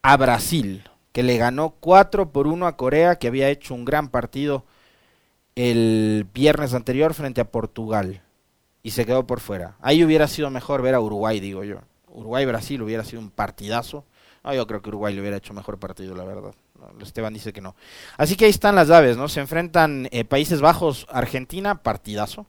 a 0.02 0.16
Brasil, 0.16 0.85
que 1.12 1.23
le 1.23 1.37
ganó 1.37 1.70
4 1.80 2.30
por 2.30 2.46
1 2.46 2.66
a 2.66 2.76
Corea, 2.76 3.16
que 3.16 3.26
había 3.26 3.49
hecho 3.49 3.75
un 3.75 3.85
gran 3.85 4.08
partido 4.08 4.64
el 5.56 6.26
viernes 6.32 6.75
anterior 6.75 7.14
frente 7.14 7.40
a 7.40 7.50
Portugal 7.50 8.23
y 8.82 8.90
se 8.90 9.04
quedó 9.04 9.26
por 9.26 9.40
fuera. 9.40 9.76
Ahí 9.80 10.04
hubiera 10.04 10.28
sido 10.28 10.50
mejor 10.50 10.82
ver 10.82 10.94
a 10.94 11.00
Uruguay, 11.00 11.40
digo 11.40 11.64
yo. 11.64 11.80
Uruguay-Brasil 12.08 12.80
hubiera 12.82 13.04
sido 13.04 13.20
un 13.20 13.30
partidazo. 13.30 14.04
No, 14.44 14.54
yo 14.54 14.66
creo 14.66 14.80
que 14.80 14.90
Uruguay 14.90 15.14
le 15.14 15.20
hubiera 15.20 15.38
hecho 15.38 15.52
mejor 15.54 15.78
partido, 15.78 16.14
la 16.14 16.25
verdad. 16.25 16.54
Esteban 17.00 17.35
dice 17.35 17.52
que 17.52 17.61
no. 17.61 17.75
Así 18.16 18.37
que 18.37 18.45
ahí 18.45 18.50
están 18.50 18.75
las 18.75 18.88
llaves, 18.88 19.16
¿no? 19.16 19.28
Se 19.28 19.40
enfrentan 19.40 20.09
eh, 20.11 20.25
Países 20.25 20.61
Bajos, 20.61 21.06
Argentina, 21.11 21.83
partidazo. 21.83 22.47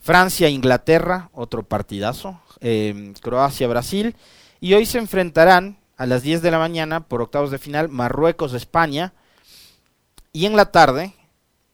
Francia, 0.00 0.48
Inglaterra, 0.48 1.30
otro 1.32 1.62
partidazo. 1.62 2.40
Eh, 2.60 3.12
Croacia, 3.20 3.68
Brasil. 3.68 4.16
Y 4.60 4.74
hoy 4.74 4.86
se 4.86 4.98
enfrentarán 4.98 5.78
a 5.96 6.06
las 6.06 6.22
10 6.22 6.42
de 6.42 6.50
la 6.50 6.58
mañana 6.58 7.06
por 7.06 7.22
octavos 7.22 7.50
de 7.50 7.58
final 7.58 7.88
Marruecos, 7.88 8.54
España. 8.54 9.12
Y 10.32 10.46
en 10.46 10.56
la 10.56 10.66
tarde, 10.72 11.14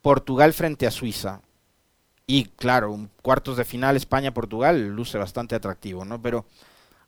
Portugal 0.02 0.52
frente 0.52 0.86
a 0.86 0.90
Suiza. 0.90 1.42
Y 2.26 2.44
claro, 2.44 3.08
cuartos 3.22 3.56
de 3.56 3.64
final 3.64 3.96
España-Portugal 3.96 4.88
luce 4.88 5.16
bastante 5.16 5.54
atractivo, 5.54 6.04
¿no? 6.04 6.20
Pero 6.20 6.44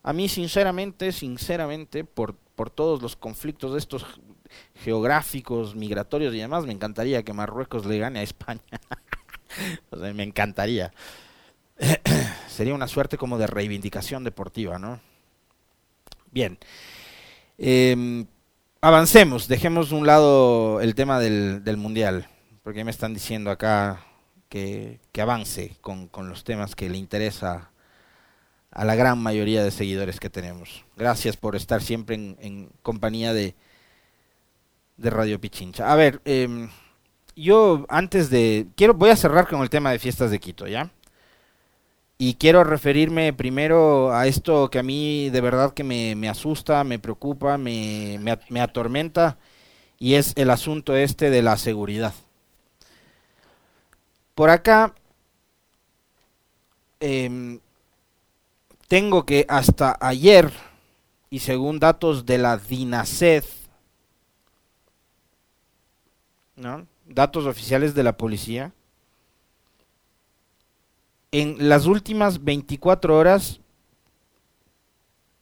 a 0.03 0.15
mí 0.15 0.29
sinceramente, 0.31 1.13
sinceramente, 1.13 2.05
por, 2.05 2.35
por 2.35 2.71
todos 2.71 3.03
los 3.03 3.17
conflictos 3.17 3.73
de 3.73 3.79
estos 3.79 4.07
geográficos, 4.75 5.75
migratorios 5.75 6.35
y 6.35 6.39
demás, 6.39 6.65
me 6.65 6.73
encantaría 6.73 7.23
que 7.23 7.33
Marruecos 7.33 7.87
le 7.87 7.99
gane 7.99 8.21
a 8.21 8.23
España. 8.23 8.61
o 9.91 9.99
sea, 9.99 10.13
me 10.13 10.23
encantaría. 10.23 10.93
Sería 12.49 12.75
una 12.75 12.89
suerte 12.89 13.17
como 13.17 13.39
de 13.39 13.47
reivindicación 13.47 14.25
deportiva, 14.25 14.79
¿no? 14.79 15.01
Bien. 16.31 16.59
Eh, 17.59 18.25
avancemos, 18.81 19.49
dejemos 19.49 19.91
de 19.91 19.97
un 19.97 20.07
lado 20.07 20.81
el 20.81 20.95
tema 20.95 21.19
del, 21.19 21.65
del 21.65 21.77
Mundial, 21.77 22.29
porque 22.63 22.85
me 22.85 22.91
están 22.91 23.15
diciendo 23.15 23.51
acá 23.51 24.07
que, 24.49 25.01
que 25.13 25.23
avance 25.23 25.77
con, 25.81 26.09
con 26.09 26.29
los 26.29 26.45
temas 26.45 26.75
que 26.75 26.89
le 26.89 26.99
interesa 26.99 27.71
a 28.71 28.85
la 28.85 28.95
gran 28.95 29.19
mayoría 29.19 29.65
de 29.65 29.71
seguidores 29.71 30.21
que 30.21 30.31
tenemos. 30.31 30.85
Gracias 30.97 31.37
por 31.37 31.57
estar 31.57 31.83
siempre 31.83 32.15
en 32.15 32.71
compañía 32.83 33.33
de, 33.33 33.57
de 35.01 35.11
Radio 35.11 35.41
Pichincha. 35.41 35.91
A 35.91 35.97
ver, 35.97 36.21
eh, 36.25 36.69
yo 37.35 37.87
antes 37.89 38.31
de... 38.31 38.67
quiero 38.77 38.95
Voy 38.95 39.11
a 39.11 39.17
cerrar 39.17 39.49
con 39.49 39.63
el 39.63 39.71
tema 39.71 39.91
de 39.91 39.99
fiestas 39.99 40.31
de 40.31 40.39
Quito, 40.39 40.67
¿ya? 40.67 40.91
Y 42.19 42.35
quiero 42.35 42.65
referirme 42.65 43.33
primero 43.33 44.13
a 44.13 44.27
esto 44.27 44.69
que 44.71 44.79
a 44.79 44.83
mí 44.83 45.31
de 45.31 45.41
verdad 45.41 45.73
que 45.73 45.85
me, 45.85 46.29
asusta, 46.29 46.85
me 46.85 46.99
preocupa, 46.99 47.57
me, 47.57 48.19
me, 48.21 48.39
me, 48.51 48.61
atormenta, 48.61 49.39
y 49.99 50.15
es 50.15 50.35
el 50.37 50.51
asunto 50.51 50.95
este 50.95 51.31
de 51.31 51.41
la 51.41 51.57
seguridad. 51.57 52.13
Por 54.35 54.51
acá 54.51 54.95
eh, 57.01 57.59
tengo 58.87 59.25
que 59.25 59.47
hasta 59.49 59.97
ayer, 59.99 60.53
y 61.31 61.39
según 61.39 61.79
datos 61.79 62.27
de 62.27 62.37
la 62.37 62.59
DINASED, 62.59 63.45
datos 67.07 67.47
oficiales 67.47 67.95
de 67.95 68.03
la 68.03 68.17
policía, 68.17 68.73
en 71.33 71.69
las 71.69 71.87
últimas 71.87 72.45
24 72.45 73.17
horas, 73.17 73.61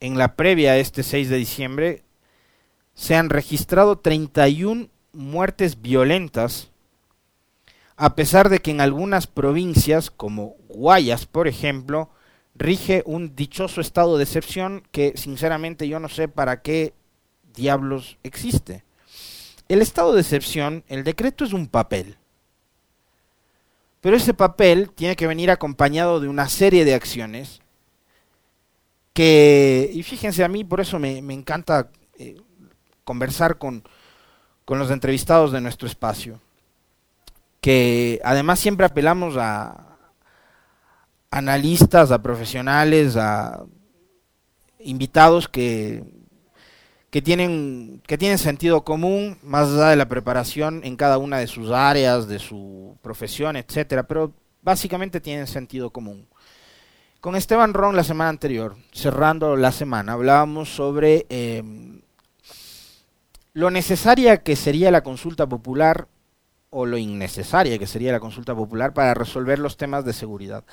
en 0.00 0.18
la 0.18 0.36
previa 0.36 0.72
a 0.72 0.76
este 0.76 1.02
6 1.02 1.28
de 1.28 1.36
diciembre, 1.36 2.02
se 2.94 3.14
han 3.16 3.30
registrado 3.30 3.98
31 3.98 4.88
muertes 5.12 5.80
violentas, 5.80 6.70
a 7.96 8.14
pesar 8.14 8.48
de 8.48 8.60
que 8.60 8.70
en 8.70 8.80
algunas 8.80 9.26
provincias, 9.26 10.10
como 10.10 10.56
Guayas, 10.68 11.26
por 11.26 11.48
ejemplo, 11.48 12.10
rige 12.54 13.02
un 13.06 13.34
dichoso 13.34 13.80
estado 13.80 14.18
de 14.18 14.24
excepción 14.24 14.82
que 14.92 15.14
sinceramente 15.16 15.88
yo 15.88 16.00
no 16.00 16.08
sé 16.08 16.28
para 16.28 16.60
qué 16.60 16.92
diablos 17.54 18.18
existe. 18.22 18.84
El 19.68 19.82
estado 19.82 20.14
de 20.14 20.22
excepción, 20.22 20.82
el 20.88 21.04
decreto 21.04 21.44
es 21.44 21.52
un 21.52 21.68
papel. 21.68 22.16
Pero 24.00 24.16
ese 24.16 24.32
papel 24.32 24.90
tiene 24.90 25.16
que 25.16 25.26
venir 25.26 25.50
acompañado 25.50 26.20
de 26.20 26.28
una 26.28 26.48
serie 26.48 26.84
de 26.84 26.94
acciones 26.94 27.60
que, 29.12 29.90
y 29.92 30.02
fíjense 30.04 30.44
a 30.44 30.48
mí, 30.48 30.64
por 30.64 30.80
eso 30.80 30.98
me, 30.98 31.20
me 31.20 31.34
encanta 31.34 31.90
eh, 32.18 32.40
conversar 33.04 33.58
con, 33.58 33.82
con 34.64 34.78
los 34.78 34.90
entrevistados 34.90 35.50
de 35.50 35.60
nuestro 35.60 35.88
espacio, 35.88 36.40
que 37.60 38.20
además 38.22 38.60
siempre 38.60 38.86
apelamos 38.86 39.36
a 39.36 39.96
analistas, 41.30 42.10
a 42.12 42.22
profesionales, 42.22 43.16
a 43.16 43.64
invitados 44.78 45.48
que 45.48 46.04
que 47.10 47.22
tienen, 47.22 48.02
que 48.06 48.18
tienen 48.18 48.38
sentido 48.38 48.84
común, 48.84 49.38
más 49.42 49.68
allá 49.68 49.88
de 49.88 49.96
la 49.96 50.08
preparación 50.08 50.82
en 50.84 50.96
cada 50.96 51.18
una 51.18 51.38
de 51.38 51.46
sus 51.46 51.70
áreas, 51.70 52.28
de 52.28 52.38
su 52.38 52.96
profesión, 53.02 53.56
etcétera, 53.56 54.02
pero 54.02 54.32
básicamente 54.62 55.20
tienen 55.20 55.46
sentido 55.46 55.90
común. 55.90 56.26
Con 57.20 57.34
Esteban 57.34 57.74
Ron 57.74 57.96
la 57.96 58.04
semana 58.04 58.30
anterior, 58.30 58.76
cerrando 58.92 59.56
la 59.56 59.72
semana, 59.72 60.12
hablábamos 60.12 60.68
sobre 60.68 61.26
eh, 61.30 61.62
lo 63.54 63.70
necesaria 63.70 64.42
que 64.42 64.54
sería 64.54 64.90
la 64.90 65.02
consulta 65.02 65.48
popular 65.48 66.06
o 66.70 66.86
lo 66.86 66.98
innecesaria 66.98 67.78
que 67.78 67.86
sería 67.86 68.12
la 68.12 68.20
consulta 68.20 68.54
popular 68.54 68.92
para 68.92 69.14
resolver 69.14 69.58
los 69.58 69.76
temas 69.76 70.04
de 70.04 70.12
seguridad. 70.12 70.64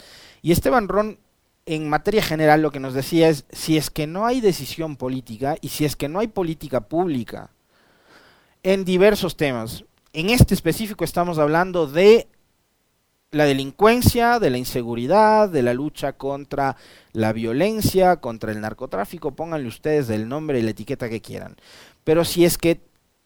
Y 0.41 0.51
Esteban 0.51 0.87
Ron 0.87 1.17
en 1.65 1.89
materia 1.89 2.21
general 2.21 2.61
lo 2.61 2.71
que 2.71 2.79
nos 2.79 2.93
decía 2.93 3.29
es, 3.29 3.45
si 3.51 3.77
es 3.77 3.89
que 3.89 4.07
no 4.07 4.25
hay 4.25 4.41
decisión 4.41 4.95
política 4.97 5.55
y 5.61 5.69
si 5.69 5.85
es 5.85 5.95
que 5.95 6.09
no 6.09 6.19
hay 6.19 6.27
política 6.27 6.81
pública 6.81 7.49
en 8.63 8.85
diversos 8.85 9.35
temas, 9.35 9.83
en 10.13 10.29
este 10.29 10.53
específico 10.53 11.03
estamos 11.03 11.39
hablando 11.39 11.87
de 11.87 12.27
la 13.31 13.45
delincuencia, 13.45 14.39
de 14.39 14.49
la 14.49 14.57
inseguridad, 14.57 15.49
de 15.49 15.61
la 15.61 15.73
lucha 15.73 16.13
contra 16.13 16.77
la 17.11 17.33
violencia, 17.33 18.17
contra 18.17 18.51
el 18.51 18.61
narcotráfico, 18.61 19.35
pónganle 19.35 19.67
ustedes 19.67 20.09
el 20.09 20.29
nombre 20.29 20.59
y 20.59 20.61
la 20.61 20.71
etiqueta 20.71 21.09
que 21.09 21.21
quieran. 21.21 21.57
Pero 22.03 22.23
si 22.23 22.45
es 22.45 22.57
que 22.57 22.79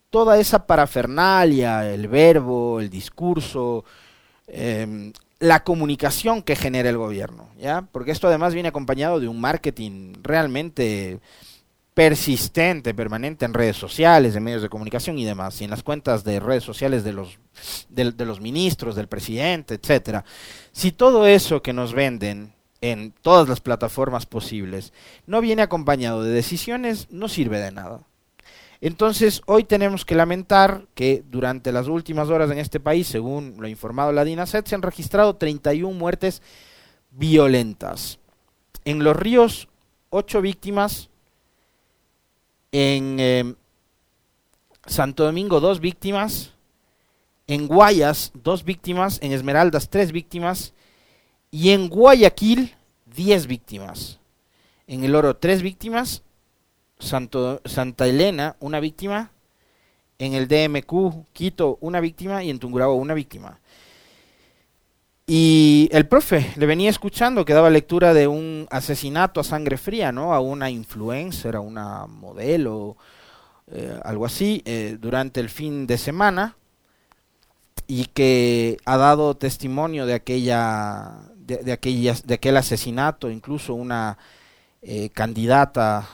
toda 0.09 0.39
esa 0.39 0.65
parafernalia, 0.65 1.93
el 1.93 2.07
verbo, 2.07 2.79
el 2.79 2.89
discurso, 2.89 3.85
em, 4.47 5.13
la 5.39 5.63
comunicación 5.63 6.43
que 6.43 6.55
genera 6.55 6.89
el 6.89 6.97
gobierno, 6.97 7.49
¿ya? 7.57 7.87
Porque 7.91 8.11
esto 8.11 8.27
además 8.27 8.53
viene 8.53 8.69
acompañado 8.69 9.19
de 9.19 9.27
un 9.27 9.39
marketing 9.39 10.13
realmente 10.21 11.19
persistente, 11.93 12.93
permanente 12.93 13.45
en 13.45 13.53
redes 13.53 13.77
sociales, 13.77 14.35
en 14.35 14.43
medios 14.43 14.61
de 14.61 14.69
comunicación 14.69 15.17
y 15.17 15.25
demás, 15.25 15.59
y 15.59 15.65
en 15.65 15.69
las 15.69 15.83
cuentas 15.83 16.23
de 16.23 16.39
redes 16.39 16.63
sociales 16.63 17.03
de 17.03 17.13
los, 17.13 17.39
de, 17.89 18.11
de 18.11 18.25
los 18.25 18.41
ministros, 18.41 18.95
del 18.95 19.07
presidente, 19.07 19.75
etcétera. 19.75 20.23
Si 20.71 20.91
todo 20.91 21.27
eso 21.27 21.61
que 21.61 21.73
nos 21.73 21.93
venden 21.93 22.53
en 22.81 23.11
todas 23.21 23.49
las 23.49 23.59
plataformas 23.59 24.25
posibles 24.25 24.93
no 25.25 25.41
viene 25.41 25.61
acompañado 25.61 26.23
de 26.23 26.31
decisiones, 26.31 27.07
no 27.11 27.27
sirve 27.27 27.59
de 27.59 27.71
nada. 27.71 28.01
Entonces, 28.81 29.41
hoy 29.45 29.65
tenemos 29.65 30.05
que 30.05 30.15
lamentar 30.15 30.85
que 30.95 31.23
durante 31.29 31.71
las 31.71 31.87
últimas 31.87 32.29
horas 32.29 32.49
en 32.49 32.59
este 32.59 32.79
país, 32.79 33.07
según 33.07 33.55
lo 33.59 33.67
informado 33.67 34.13
la 34.13 34.23
DINASET, 34.23 34.65
se 34.67 34.75
han 34.75 34.81
registrado 34.81 35.35
31 35.35 35.97
muertes 35.97 36.41
violentas. 37.11 38.19
En 38.85 39.03
los 39.03 39.15
ríos, 39.17 39.67
8 40.11 40.41
víctimas. 40.41 41.09
En 42.71 43.17
eh, 43.19 43.53
Santo 44.85 45.25
Domingo, 45.25 45.59
2 45.59 45.81
víctimas. 45.81 46.53
En 47.47 47.67
Guayas, 47.67 48.31
2 48.33 48.63
víctimas. 48.63 49.19
En 49.21 49.33
Esmeraldas, 49.33 49.89
3 49.89 50.13
víctimas. 50.13 50.73
Y 51.51 51.71
en 51.71 51.89
Guayaquil, 51.89 52.75
10 53.13 53.47
víctimas. 53.47 54.19
En 54.87 55.03
el 55.03 55.15
Oro, 55.15 55.35
3 55.35 55.63
víctimas 55.63 56.23
Santa 56.99 58.05
Elena, 58.05 58.55
una 58.59 58.79
víctima, 58.79 59.31
en 60.19 60.33
el 60.33 60.47
DMQ, 60.47 61.31
Quito, 61.31 61.77
una 61.81 62.01
víctima, 62.01 62.43
y 62.43 62.49
en 62.49 62.59
Tungurahua, 62.59 62.95
una 62.95 63.13
víctima. 63.13 63.59
Y 65.25 65.87
el 65.91 66.07
profe 66.07 66.53
le 66.55 66.65
venía 66.65 66.89
escuchando 66.89 67.45
que 67.45 67.53
daba 67.53 67.69
lectura 67.69 68.13
de 68.13 68.27
un 68.27 68.67
asesinato 68.69 69.39
a 69.39 69.43
sangre 69.43 69.77
fría, 69.77 70.11
¿no? 70.11 70.33
A 70.33 70.39
una 70.39 70.69
influencer, 70.69 71.55
a 71.55 71.61
una 71.61 72.07
modelo, 72.07 72.97
eh, 73.67 73.97
algo 74.03 74.25
así, 74.25 74.61
eh, 74.65 74.97
durante 74.99 75.39
el 75.39 75.49
fin 75.49 75.87
de 75.87 75.97
semana, 75.97 76.55
y 77.87 78.05
que 78.05 78.77
ha 78.85 78.97
dado 78.97 79.37
testimonio 79.37 80.05
de 80.05 80.15
aquella, 80.15 81.11
de, 81.37 81.71
aquellas, 81.71 82.25
de 82.25 82.33
aquel 82.33 82.57
asesinato, 82.57 83.29
incluso 83.29 83.73
una 83.73 84.17
eh, 84.81 85.09
candidata 85.09 86.07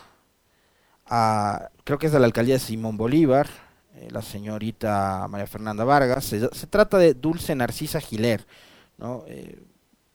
creo 1.05 1.99
que 1.99 2.07
es 2.07 2.11
de 2.11 2.19
la 2.19 2.25
alcaldía 2.25 2.55
de 2.55 2.59
Simón 2.59 2.97
Bolívar, 2.97 3.47
eh, 3.95 4.09
la 4.11 4.21
señorita 4.21 5.27
María 5.29 5.47
Fernanda 5.47 5.83
Vargas. 5.83 6.25
Se, 6.25 6.67
trata 6.67 6.97
de 6.97 7.13
Dulce 7.13 7.55
Narcisa 7.55 8.01
Giler, 8.01 8.45
eh, 9.27 9.59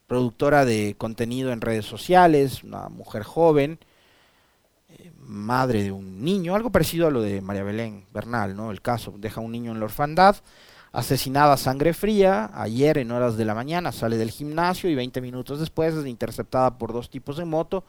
productora 0.07 0.65
de 0.65 0.97
contenido 0.99 1.53
en 1.53 1.61
redes 1.61 1.87
sociales, 1.87 2.65
una 2.65 2.89
mujer 2.89 3.23
joven, 3.23 3.79
eh, 4.89 5.13
madre 5.19 5.85
de 5.85 5.93
un 5.93 6.25
niño, 6.25 6.55
algo 6.55 6.71
parecido 6.71 7.07
a 7.07 7.11
lo 7.11 7.23
de 7.23 7.41
María 7.41 7.63
Belén 7.63 8.07
Bernal, 8.13 8.57
¿no? 8.57 8.71
el 8.71 8.83
caso, 8.83 9.15
deja 9.17 9.41
un 9.41 9.53
niño 9.53 9.73
en 9.73 9.79
la 9.79 9.85
orfandad, 9.85 10.37
asesinada 10.93 11.53
a 11.53 11.57
sangre 11.57 11.95
fría, 11.95 12.51
ayer 12.53 12.99
en 12.99 13.13
horas 13.13 13.37
de 13.37 13.45
la 13.45 13.55
mañana 13.55 13.93
sale 13.93 14.17
del 14.17 14.33
gimnasio 14.33 14.91
y 14.91 14.97
20 14.97 15.21
minutos 15.21 15.61
después 15.61 15.95
es 15.95 16.07
interceptada 16.07 16.77
por 16.77 16.93
dos 16.93 17.09
tipos 17.09 17.37
de 17.37 17.45
moto 17.45 17.85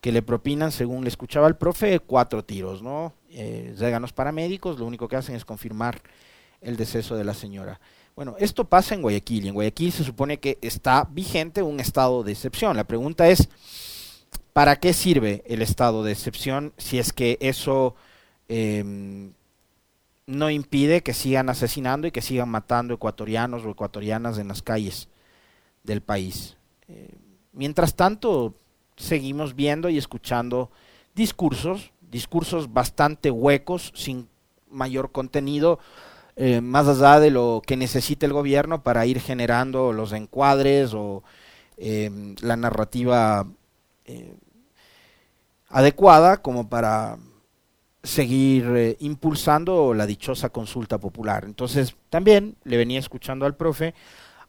que 0.00 0.12
le 0.12 0.22
propinan, 0.22 0.72
según 0.72 1.02
le 1.02 1.08
escuchaba 1.08 1.48
el 1.48 1.56
profe, 1.56 2.00
cuatro 2.00 2.44
tiros, 2.44 2.82
¿no? 2.82 3.12
Eh, 3.30 3.74
llegan 3.78 4.04
paramédicos, 4.14 4.78
lo 4.78 4.86
único 4.86 5.08
que 5.08 5.16
hacen 5.16 5.34
es 5.34 5.44
confirmar 5.44 6.00
el 6.60 6.76
deceso 6.76 7.16
de 7.16 7.24
la 7.24 7.34
señora. 7.34 7.80
Bueno, 8.14 8.34
esto 8.38 8.64
pasa 8.64 8.94
en 8.94 9.02
Guayaquil 9.02 9.44
y 9.44 9.48
en 9.48 9.54
Guayaquil 9.54 9.92
se 9.92 10.04
supone 10.04 10.38
que 10.38 10.58
está 10.60 11.06
vigente 11.10 11.62
un 11.62 11.78
estado 11.78 12.24
de 12.24 12.32
excepción. 12.32 12.76
La 12.76 12.84
pregunta 12.84 13.28
es, 13.28 13.48
¿para 14.52 14.76
qué 14.76 14.92
sirve 14.92 15.44
el 15.46 15.62
estado 15.62 16.02
de 16.02 16.12
excepción 16.12 16.72
si 16.78 16.98
es 16.98 17.12
que 17.12 17.38
eso 17.40 17.94
em, 18.48 19.32
no 20.26 20.50
impide 20.50 21.02
que 21.02 21.14
sigan 21.14 21.48
asesinando 21.48 22.08
y 22.08 22.10
que 22.10 22.22
sigan 22.22 22.48
matando 22.48 22.94
ecuatorianos 22.94 23.64
o 23.64 23.70
ecuatorianas 23.70 24.38
en 24.38 24.48
las 24.48 24.62
calles 24.62 25.08
del 25.84 26.00
país? 26.00 26.56
Eh, 26.88 27.14
mientras 27.52 27.94
tanto, 27.94 28.54
seguimos 28.98 29.54
viendo 29.54 29.88
y 29.88 29.96
escuchando 29.96 30.70
discursos, 31.14 31.92
discursos 32.10 32.72
bastante 32.72 33.30
huecos, 33.30 33.92
sin 33.94 34.28
mayor 34.70 35.12
contenido, 35.12 35.78
eh, 36.36 36.60
más 36.60 36.86
allá 36.86 37.18
de 37.20 37.30
lo 37.30 37.62
que 37.66 37.76
necesita 37.76 38.26
el 38.26 38.32
gobierno 38.32 38.82
para 38.82 39.06
ir 39.06 39.20
generando 39.20 39.92
los 39.92 40.12
encuadres 40.12 40.92
o 40.94 41.22
em, 41.76 42.36
la 42.42 42.56
narrativa 42.56 43.46
eh, 44.04 44.36
adecuada 45.68 46.38
como 46.38 46.68
para 46.68 47.18
seguir 48.02 48.64
eh, 48.76 48.96
impulsando 49.00 49.92
la 49.94 50.06
dichosa 50.06 50.50
consulta 50.50 50.98
popular. 50.98 51.44
Entonces, 51.44 51.96
también 52.10 52.56
le 52.64 52.76
venía 52.76 52.98
escuchando 52.98 53.44
al 53.44 53.56
profe 53.56 53.94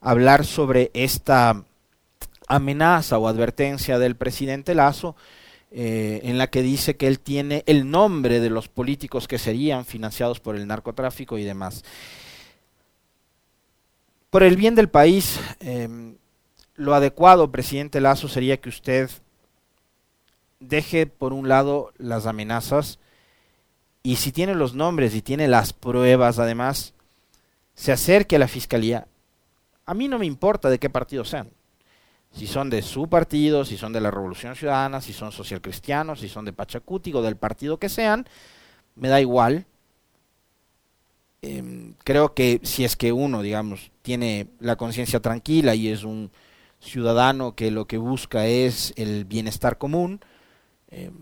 hablar 0.02 0.46
sobre 0.46 0.92
esta 0.94 1.64
amenaza 2.50 3.18
o 3.18 3.28
advertencia 3.28 4.00
del 4.00 4.18
presidente 4.18 4.76
Lazo, 4.76 5.16
eh, 5.72 6.22
en 6.24 6.40
la 6.40 6.48
que 6.48 6.64
dice 6.64 6.98
que 6.98 7.08
él 7.08 7.20
tiene 7.20 7.64
el 7.68 7.90
nombre 7.90 8.40
de 8.40 8.50
los 8.50 8.68
políticos 8.68 9.28
que 9.28 9.38
serían 9.38 9.86
financiados 9.86 10.40
por 10.40 10.56
el 10.56 10.68
narcotráfico 10.68 11.38
y 11.38 11.44
demás. 11.44 11.86
Por 14.32 14.42
el 14.44 14.58
bien 14.58 14.74
del 14.76 14.90
país, 14.90 15.40
em, 15.60 16.18
lo 16.76 16.96
adecuado, 16.96 17.52
presidente 17.52 18.02
Lazo, 18.02 18.28
sería 18.28 18.58
que 18.58 18.70
usted 18.70 19.10
deje 20.60 21.06
por 21.06 21.34
un 21.34 21.48
lado 21.48 21.94
las 21.98 22.26
amenazas 22.26 23.00
y 24.02 24.16
si 24.16 24.32
tiene 24.32 24.56
los 24.56 24.74
nombres 24.74 25.14
y 25.14 25.22
tiene 25.22 25.48
las 25.48 25.72
pruebas 25.74 26.40
además, 26.40 26.94
se 27.76 27.92
acerque 27.92 28.38
a 28.38 28.40
la 28.40 28.48
fiscalía. 28.48 29.08
A 29.86 29.94
mí 29.94 30.08
no 30.08 30.18
me 30.18 30.26
importa 30.26 30.70
de 30.70 30.80
qué 30.80 30.90
partido 30.90 31.24
sean 31.26 31.50
si 32.32 32.48
son 32.48 32.70
de 32.70 32.82
su 32.82 33.10
partido, 33.10 33.66
si 33.66 33.78
son 33.78 33.92
de 33.94 34.02
la 34.02 34.12
Revolución 34.12 34.56
Ciudadana, 34.56 35.02
si 35.02 35.14
son 35.14 35.32
socialcristianos, 35.32 36.20
si 36.20 36.30
son 36.30 36.46
de 36.46 36.54
Pachacuti 36.54 37.14
o 37.14 37.22
del 37.22 37.38
partido 37.38 37.78
que 37.78 37.90
sean, 37.90 38.26
me 38.96 39.08
da 39.08 39.20
igual. 39.20 39.66
Em, 41.42 41.94
creo 42.04 42.34
que 42.34 42.60
si 42.64 42.84
es 42.84 42.96
que 42.96 43.12
uno, 43.12 43.42
digamos, 43.42 43.92
tiene 44.02 44.48
la 44.60 44.76
conciencia 44.76 45.22
tranquila 45.22 45.74
y 45.74 45.88
es 45.88 46.04
un 46.04 46.32
ciudadano 46.80 47.56
que 47.56 47.72
lo 47.72 47.86
que 47.88 47.98
busca 47.98 48.46
es 48.46 48.94
el 48.96 49.26
bienestar 49.26 49.78
común, 49.78 50.22
em, 50.90 51.14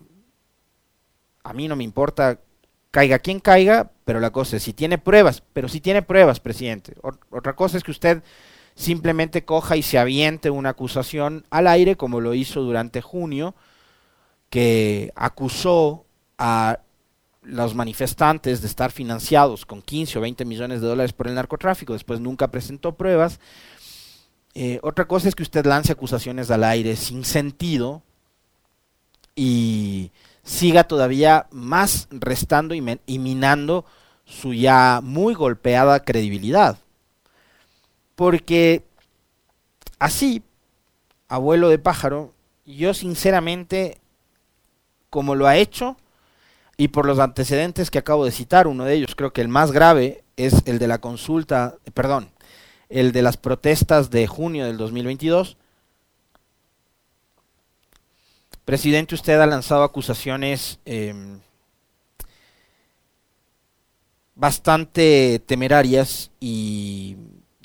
a 1.44 1.54
mí 1.54 1.68
no 1.68 1.76
me 1.76 1.84
importa 1.84 2.40
caiga 2.92 3.20
quien 3.20 3.40
caiga, 3.40 3.92
pero 4.06 4.20
la 4.20 4.32
cosa 4.32 4.58
es 4.58 4.64
si 4.64 4.74
tiene 4.74 4.98
pruebas, 4.98 5.44
pero 5.54 5.70
si 5.70 5.82
tiene 5.82 6.02
pruebas, 6.02 6.40
presidente. 6.40 6.96
otra 7.30 7.56
cosa 7.56 7.78
es 7.78 7.84
que 7.84 7.92
usted 7.92 8.24
simplemente 8.78 9.44
coja 9.44 9.76
y 9.76 9.82
se 9.82 9.98
aviente 9.98 10.52
una 10.52 10.70
acusación 10.70 11.46
al 11.50 11.68
aire, 11.68 11.98
como 11.98 12.22
lo 12.22 12.36
hizo 12.36 12.62
durante 12.62 13.02
junio, 13.02 13.56
que 14.52 15.12
acusó 15.16 16.06
a 16.38 16.80
los 17.42 17.74
manifestantes 17.74 18.62
de 18.62 18.68
estar 18.68 18.92
financiados 18.92 19.66
con 19.66 19.82
15 19.82 20.20
o 20.20 20.22
20 20.22 20.46
millones 20.46 20.82
de 20.82 20.88
dólares 20.88 21.12
por 21.12 21.28
el 21.28 21.34
narcotráfico, 21.34 21.94
después 21.94 22.20
nunca 22.20 22.52
presentó 22.52 22.96
pruebas. 22.96 23.40
Eh, 24.54 24.80
otra 24.84 25.08
cosa 25.08 25.28
es 25.28 25.34
que 25.34 25.44
usted 25.44 25.66
lance 25.66 25.92
acusaciones 25.92 26.52
al 26.52 26.64
aire 26.64 26.96
sin 26.96 27.26
sentido 27.26 28.04
y 29.36 30.12
siga 30.44 30.84
todavía 30.84 31.48
más 31.50 32.08
restando 32.12 32.76
y 32.76 33.20
minando 33.20 33.86
su 34.26 34.54
ya 34.54 35.00
muy 35.02 35.34
golpeada 35.34 36.04
credibilidad. 36.04 36.78
Porque 38.18 38.84
así, 40.00 40.42
abuelo 41.28 41.70
de 41.70 41.78
pájaro, 41.78 42.34
yo 42.66 42.96
sinceramente, 42.96 44.00
como 45.12 45.36
lo 45.36 45.46
ha 45.46 45.56
hecho, 45.56 45.98
y 46.78 46.88
por 46.88 47.06
los 47.06 47.20
antecedentes 47.20 47.92
que 47.92 48.00
acabo 48.00 48.26
de 48.26 48.32
citar, 48.32 48.66
uno 48.66 48.86
de 48.86 48.96
ellos 48.96 49.14
creo 49.16 49.34
que 49.34 49.42
el 49.42 49.50
más 49.50 49.72
grave 49.72 50.24
es 50.36 50.64
el 50.66 50.80
de 50.80 50.88
la 50.88 50.98
consulta, 50.98 51.76
perdón, 51.94 52.32
el 52.90 53.12
de 53.12 53.22
las 53.22 53.38
protestas 53.38 54.10
de 54.10 54.26
junio 54.26 54.66
del 54.66 54.78
2022. 54.78 55.56
Presidente, 58.66 59.14
usted 59.14 59.40
ha 59.40 59.46
lanzado 59.46 59.84
acusaciones 59.84 60.80
em, 60.86 61.40
bastante 64.34 65.40
temerarias 65.46 66.32
y 66.40 67.16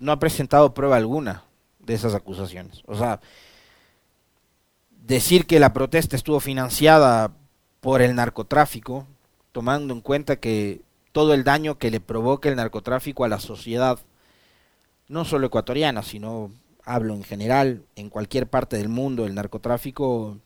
no 0.02 0.10
ha 0.10 0.18
presentado 0.18 0.74
prueba 0.74 0.96
alguna 0.96 1.44
de 1.78 1.94
esas 1.94 2.14
acusaciones. 2.16 2.82
O 2.86 2.96
sea, 2.96 3.20
decir 4.90 5.46
que 5.46 5.60
la 5.60 5.72
protesta 5.72 6.16
estuvo 6.16 6.40
financiada 6.40 7.32
por 7.80 8.02
el 8.02 8.16
narcotráfico, 8.16 9.06
tomando 9.52 9.94
en 9.94 10.00
cuenta 10.00 10.40
que 10.40 10.82
todo 11.12 11.34
el 11.34 11.44
daño 11.44 11.78
que 11.78 11.92
le 11.92 12.00
provoca 12.00 12.48
el 12.48 12.56
narcotráfico 12.56 13.24
a 13.24 13.28
la 13.28 13.38
sociedad, 13.38 14.00
no 15.06 15.24
solo 15.24 15.46
ecuatoriana, 15.46 16.02
sino 16.02 16.50
hablo 16.84 17.14
en 17.14 17.22
general, 17.22 17.84
en 17.94 18.10
cualquier 18.10 18.48
parte 18.48 18.76
del 18.78 18.88
mundo, 18.88 19.24
el 19.24 19.36
narcotráfico 19.36 20.36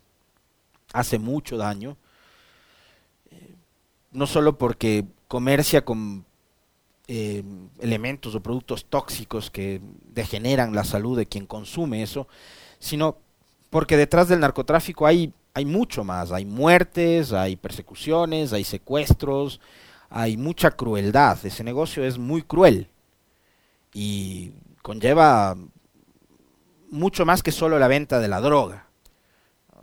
hace 0.92 1.18
mucho 1.18 1.56
daño, 1.56 1.96
eh, 3.30 3.54
no 4.12 4.26
solo 4.26 4.58
porque 4.58 5.06
comercia 5.28 5.82
con 5.82 6.26
eh, 7.08 7.44
elementos 7.80 8.34
o 8.34 8.40
productos 8.40 8.86
tóxicos 8.86 9.50
que 9.50 9.80
degeneran 10.12 10.74
la 10.74 10.84
salud 10.84 11.16
de 11.16 11.26
quien 11.26 11.46
consume 11.46 12.02
eso, 12.02 12.26
sino 12.78 13.18
porque 13.70 13.96
detrás 13.96 14.28
del 14.28 14.40
narcotráfico 14.40 15.06
hay, 15.06 15.32
hay 15.54 15.64
mucho 15.64 16.04
más, 16.04 16.32
hay 16.32 16.44
muertes, 16.44 17.32
hay 17.32 17.56
persecuciones, 17.56 18.52
hay 18.52 18.64
secuestros, 18.64 19.60
hay 20.10 20.36
mucha 20.36 20.70
crueldad, 20.70 21.38
ese 21.44 21.64
negocio 21.64 22.04
es 22.04 22.18
muy 22.18 22.42
cruel 22.42 22.88
y 23.92 24.52
conlleva 24.82 25.56
mucho 26.90 27.24
más 27.24 27.42
que 27.42 27.52
solo 27.52 27.78
la 27.78 27.88
venta 27.88 28.20
de 28.20 28.28
la 28.28 28.40
droga. 28.40 28.86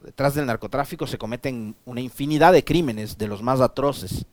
Detrás 0.03 0.35
del 0.35 0.45
narcotráfico 0.45 1.07
se 1.07 1.17
cometen 1.17 1.75
una 1.85 2.01
infinidad 2.01 2.51
de 2.51 2.65
crímenes, 2.65 3.17
de 3.17 3.27
los 3.27 3.41
más 3.41 3.61
atroces. 3.61 4.25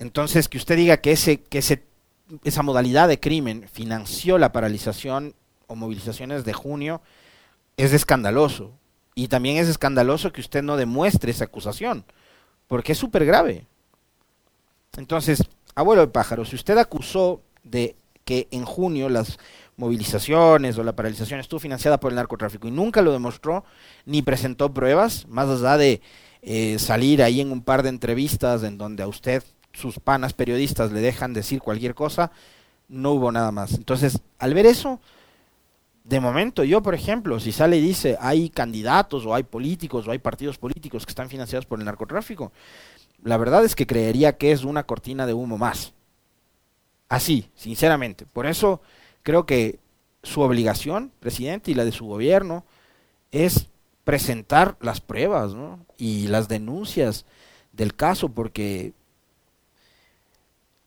Entonces, 0.00 0.48
que 0.48 0.56
usted 0.56 0.76
diga 0.76 0.96
que, 0.96 1.12
ese, 1.12 1.42
que 1.42 1.58
ese, 1.58 1.82
esa 2.42 2.62
modalidad 2.62 3.06
de 3.06 3.20
crimen 3.20 3.68
financió 3.70 4.38
la 4.38 4.50
paralización 4.50 5.34
o 5.66 5.76
movilizaciones 5.76 6.46
de 6.46 6.54
junio 6.54 7.02
es 7.76 7.92
escandaloso. 7.92 8.72
Y 9.14 9.28
también 9.28 9.58
es 9.58 9.68
escandaloso 9.68 10.32
que 10.32 10.40
usted 10.40 10.62
no 10.62 10.78
demuestre 10.78 11.30
esa 11.30 11.44
acusación, 11.44 12.06
porque 12.66 12.92
es 12.92 12.98
súper 12.98 13.26
grave. 13.26 13.66
Entonces, 14.96 15.44
abuelo 15.74 16.00
de 16.00 16.08
pájaro, 16.08 16.46
si 16.46 16.56
usted 16.56 16.78
acusó 16.78 17.42
de 17.62 17.94
que 18.24 18.48
en 18.52 18.64
junio 18.64 19.10
las 19.10 19.38
movilizaciones 19.76 20.78
o 20.78 20.82
la 20.82 20.96
paralización 20.96 21.40
estuvo 21.40 21.60
financiada 21.60 22.00
por 22.00 22.10
el 22.10 22.16
narcotráfico 22.16 22.66
y 22.68 22.70
nunca 22.70 23.02
lo 23.02 23.12
demostró 23.12 23.64
ni 24.06 24.22
presentó 24.22 24.72
pruebas, 24.72 25.26
más 25.28 25.46
allá 25.50 25.76
de 25.76 26.00
eh, 26.40 26.78
salir 26.78 27.22
ahí 27.22 27.42
en 27.42 27.52
un 27.52 27.60
par 27.60 27.82
de 27.82 27.90
entrevistas 27.90 28.62
en 28.62 28.78
donde 28.78 29.02
a 29.02 29.06
usted 29.06 29.42
sus 29.80 29.98
panas 29.98 30.34
periodistas 30.34 30.92
le 30.92 31.00
dejan 31.00 31.32
decir 31.32 31.60
cualquier 31.60 31.94
cosa, 31.94 32.30
no 32.88 33.12
hubo 33.12 33.32
nada 33.32 33.50
más. 33.52 33.74
Entonces, 33.74 34.20
al 34.38 34.54
ver 34.54 34.66
eso, 34.66 35.00
de 36.04 36.20
momento 36.20 36.64
yo, 36.64 36.82
por 36.82 36.94
ejemplo, 36.94 37.40
si 37.40 37.52
sale 37.52 37.76
y 37.78 37.80
dice 37.80 38.16
hay 38.20 38.50
candidatos 38.50 39.26
o 39.26 39.34
hay 39.34 39.44
políticos 39.44 40.06
o 40.06 40.10
hay 40.10 40.18
partidos 40.18 40.58
políticos 40.58 41.06
que 41.06 41.10
están 41.10 41.28
financiados 41.28 41.66
por 41.66 41.78
el 41.78 41.84
narcotráfico, 41.84 42.52
la 43.22 43.36
verdad 43.36 43.64
es 43.64 43.74
que 43.74 43.86
creería 43.86 44.36
que 44.36 44.52
es 44.52 44.64
una 44.64 44.84
cortina 44.84 45.26
de 45.26 45.34
humo 45.34 45.58
más. 45.58 45.92
Así, 47.08 47.50
sinceramente. 47.54 48.24
Por 48.26 48.46
eso 48.46 48.80
creo 49.22 49.44
que 49.46 49.78
su 50.22 50.40
obligación, 50.40 51.12
presidente, 51.20 51.70
y 51.70 51.74
la 51.74 51.84
de 51.84 51.92
su 51.92 52.06
gobierno, 52.06 52.64
es 53.30 53.68
presentar 54.04 54.76
las 54.80 55.00
pruebas 55.00 55.52
y 55.96 56.28
las 56.28 56.48
denuncias 56.48 57.26
del 57.72 57.94
caso, 57.94 58.30
porque 58.30 58.92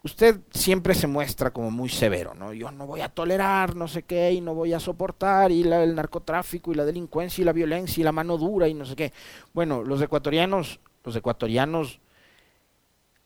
usted 0.03 0.41
siempre 0.51 0.93
se 0.93 1.07
muestra 1.07 1.51
como 1.51 1.71
muy 1.71 1.89
severo, 1.89 2.33
¿no? 2.33 2.53
Yo 2.53 2.71
no 2.71 2.85
voy 2.85 3.01
a 3.01 3.09
tolerar 3.09 3.75
no 3.75 3.87
sé 3.87 4.03
qué 4.03 4.33
y 4.33 4.41
no 4.41 4.53
voy 4.53 4.73
a 4.73 4.79
soportar 4.79 5.51
y 5.51 5.63
el 5.63 5.95
narcotráfico 5.95 6.71
y 6.71 6.75
la 6.75 6.85
delincuencia 6.85 7.41
y 7.41 7.45
la 7.45 7.53
violencia 7.53 8.01
y 8.01 8.03
la 8.03 8.11
mano 8.11 8.37
dura 8.37 8.67
y 8.67 8.73
no 8.73 8.85
sé 8.85 8.95
qué. 8.95 9.13
Bueno, 9.53 9.83
los 9.83 10.01
ecuatorianos, 10.01 10.79
los 11.03 11.15
ecuatorianos 11.15 11.99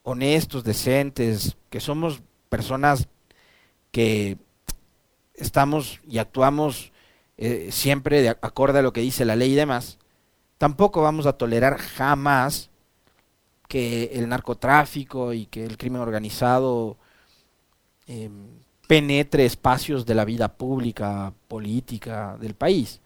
honestos, 0.03 0.63
decentes, 0.63 1.57
que 1.69 1.79
somos 1.79 2.21
personas 2.47 3.07
que 3.91 4.37
estamos 5.33 5.99
y 6.07 6.19
actuamos 6.19 6.93
eh, 7.37 7.69
siempre 7.71 8.21
de 8.21 8.29
acorde 8.29 8.79
a 8.79 8.83
lo 8.83 8.93
que 8.93 9.01
dice 9.01 9.25
la 9.25 9.35
ley 9.35 9.51
y 9.51 9.55
demás, 9.55 9.97
tampoco 10.57 11.01
vamos 11.01 11.25
a 11.25 11.33
tolerar 11.33 11.77
jamás 11.77 12.69
que 13.67 14.12
el 14.13 14.30
narcotráfico 14.30 15.34
y 15.34 15.45
que 15.45 15.65
el 15.65 15.77
crimen 15.77 16.01
organizado 16.01 16.97
em, 18.08 18.47
penetre 18.88 19.45
espacios 19.45 20.06
de 20.06 20.15
la 20.15 20.25
vida 20.25 20.47
pública, 20.47 21.34
política 21.47 22.38
del 22.39 22.56
país. 22.56 23.01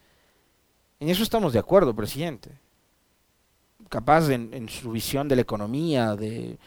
En 1.00 1.10
eso 1.10 1.24
estamos 1.24 1.54
de 1.54 1.60
acuerdo, 1.60 1.96
presidente. 1.96 2.52
Capaz 3.90 4.30
en, 4.30 4.70
su 4.70 4.92
visión 4.92 5.28
de 5.28 5.36
la 5.36 5.42
economía, 5.42 6.16
de, 6.16 6.58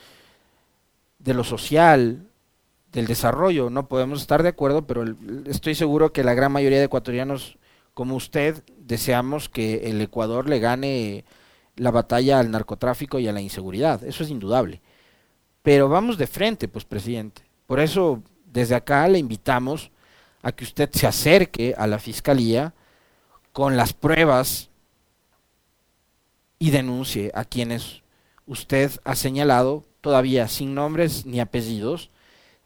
de 1.20 1.34
lo 1.34 1.44
social, 1.44 2.26
del 2.92 3.06
desarrollo. 3.06 3.70
No 3.70 3.88
podemos 3.88 4.20
estar 4.20 4.42
de 4.42 4.48
acuerdo, 4.48 4.86
pero 4.86 5.04
estoy 5.46 5.74
seguro 5.74 6.12
que 6.12 6.24
la 6.24 6.34
gran 6.34 6.52
mayoría 6.52 6.78
de 6.78 6.84
ecuatorianos 6.84 7.58
como 7.94 8.16
usted 8.16 8.64
deseamos 8.78 9.48
que 9.48 9.88
el 9.90 10.00
Ecuador 10.00 10.48
le 10.48 10.58
gane 10.58 11.24
la 11.76 11.90
batalla 11.90 12.38
al 12.38 12.50
narcotráfico 12.50 13.18
y 13.18 13.28
a 13.28 13.32
la 13.32 13.40
inseguridad. 13.40 14.02
Eso 14.04 14.22
es 14.22 14.30
indudable. 14.30 14.80
Pero 15.62 15.88
vamos 15.88 16.18
de 16.18 16.26
frente, 16.26 16.68
pues, 16.68 16.84
presidente. 16.84 17.42
Por 17.66 17.80
eso, 17.80 18.22
desde 18.46 18.74
acá 18.74 19.08
le 19.08 19.18
invitamos 19.18 19.90
a 20.42 20.52
que 20.52 20.64
usted 20.64 20.90
se 20.92 21.06
acerque 21.06 21.74
a 21.76 21.86
la 21.86 21.98
Fiscalía 21.98 22.74
con 23.52 23.76
las 23.76 23.92
pruebas 23.92 24.68
y 26.58 26.70
denuncie 26.70 27.30
a 27.34 27.44
quienes 27.44 28.02
usted 28.46 28.90
ha 29.04 29.14
señalado, 29.14 29.84
todavía 30.00 30.48
sin 30.48 30.74
nombres 30.74 31.24
ni 31.24 31.40
apellidos, 31.40 32.10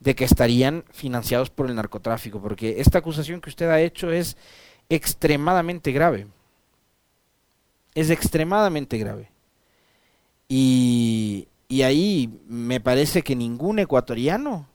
de 0.00 0.14
que 0.14 0.24
estarían 0.24 0.84
financiados 0.90 1.50
por 1.50 1.68
el 1.68 1.74
narcotráfico, 1.74 2.40
porque 2.40 2.80
esta 2.80 2.98
acusación 2.98 3.40
que 3.40 3.50
usted 3.50 3.68
ha 3.68 3.80
hecho 3.80 4.10
es 4.10 4.36
extremadamente 4.88 5.92
grave. 5.92 6.26
Es 7.98 8.10
extremadamente 8.10 8.96
grave. 8.98 9.30
Y, 10.48 11.48
y 11.66 11.82
ahí 11.82 12.30
me 12.46 12.80
parece 12.80 13.22
que 13.22 13.34
ningún 13.34 13.80
ecuatoriano 13.80 14.68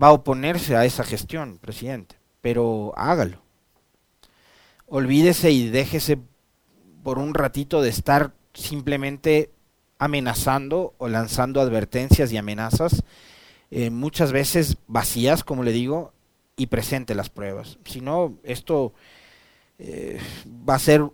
va 0.00 0.08
a 0.08 0.12
oponerse 0.12 0.76
a 0.76 0.84
esa 0.84 1.02
gestión, 1.02 1.58
presidente, 1.58 2.14
pero 2.40 2.92
hágalo. 2.96 3.42
Olvídese 4.86 5.50
y 5.50 5.68
déjese 5.68 6.18
por 7.02 7.18
un 7.18 7.34
ratito 7.34 7.82
de 7.82 7.88
estar 7.88 8.32
simplemente 8.54 9.50
amenazando 9.98 10.94
o 10.98 11.08
lanzando 11.08 11.60
advertencias 11.60 12.32
y 12.32 12.36
amenazas 12.36 13.02
eh, 13.72 13.90
muchas 13.90 14.30
veces 14.30 14.76
vacías, 14.86 15.42
como 15.42 15.64
le 15.64 15.72
digo, 15.72 16.12
y 16.56 16.66
presente 16.66 17.14
las 17.14 17.30
pruebas. 17.30 17.78
Si 17.84 18.00
no, 18.00 18.38
esto 18.44 18.92
eh, 19.78 20.20
va 20.46 20.76
a 20.76 20.78
ser 20.78 21.10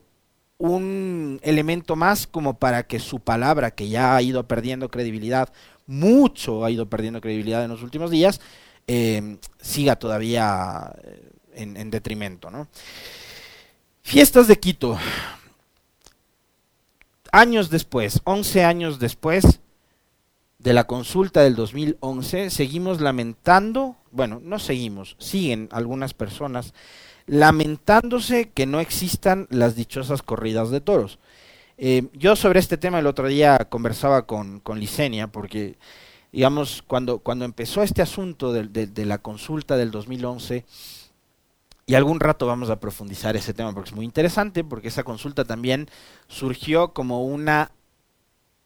un 0.59 1.41
elemento 1.43 1.97
más 1.97 2.27
como 2.27 2.59
para 2.59 2.87
que 2.87 2.99
su 2.99 3.21
palabra, 3.21 3.71
que 3.71 3.89
ya 3.89 4.17
ha 4.17 4.23
ido 4.23 4.47
perdiendo 4.47 4.91
credibilidad, 4.91 5.53
mucho 5.87 6.65
ha 6.65 6.71
ido 6.71 6.87
perdiendo 6.87 7.21
credibilidad 7.21 7.65
en 7.65 7.71
los 7.71 7.83
últimos 7.83 8.11
días, 8.11 8.41
eh, 8.87 9.39
siga 9.61 9.97
todavía 9.97 10.93
en, 11.55 11.77
en 11.77 11.91
detrimento. 11.91 12.51
¿no? 12.51 12.69
Fiestas 14.03 14.49
de 14.49 14.59
Quito. 14.59 14.99
Años 17.31 17.71
después, 17.71 18.21
11 18.25 18.65
años 18.65 18.99
después, 18.99 19.61
de 20.59 20.73
la 20.73 20.85
consulta 20.85 21.43
del 21.43 21.55
2011, 21.55 22.51
seguimos 22.51 23.01
lamentando, 23.01 23.97
bueno, 24.11 24.41
no 24.43 24.59
seguimos, 24.59 25.15
siguen 25.19 25.69
algunas 25.71 26.15
personas 26.15 26.75
lamentándose 27.29 28.49
que 28.51 28.67
no 28.67 28.81
existan 28.81 29.47
las 29.51 29.77
dichosas 29.77 30.23
corridas 30.23 30.71
de 30.71 30.81
toros. 30.81 31.19
Eh, 31.77 32.09
yo 32.15 32.35
sobre 32.35 32.59
este 32.59 32.79
tema 32.79 32.99
el 32.99 33.07
otro 33.07 33.29
día 33.29 33.69
conversaba 33.69 34.27
con, 34.27 34.61
con 34.61 34.81
Licenia, 34.81 35.29
porque, 35.29 35.77
digamos, 36.33 36.83
cuando, 36.87 37.19
cuando 37.21 37.45
empezó 37.45 37.83
este 37.83 38.03
asunto 38.03 38.53
de, 38.53 38.87
de 38.87 39.07
la 39.07 39.19
consulta 39.19 39.77
del 39.77 39.91
2011, 39.91 40.65
y 41.87 41.95
algún 41.95 42.19
rato 42.21 42.47
vamos 42.47 42.69
a 42.71 42.81
profundizar 42.81 43.37
ese 43.37 43.55
tema 43.55 43.73
porque 43.73 43.91
es 43.91 43.97
muy 43.97 44.05
interesante, 44.05 44.65
porque 44.65 44.89
esa 44.89 45.05
consulta 45.05 45.45
también 45.45 45.89
surgió 46.27 46.93
como 46.93 47.25
una 47.25 47.73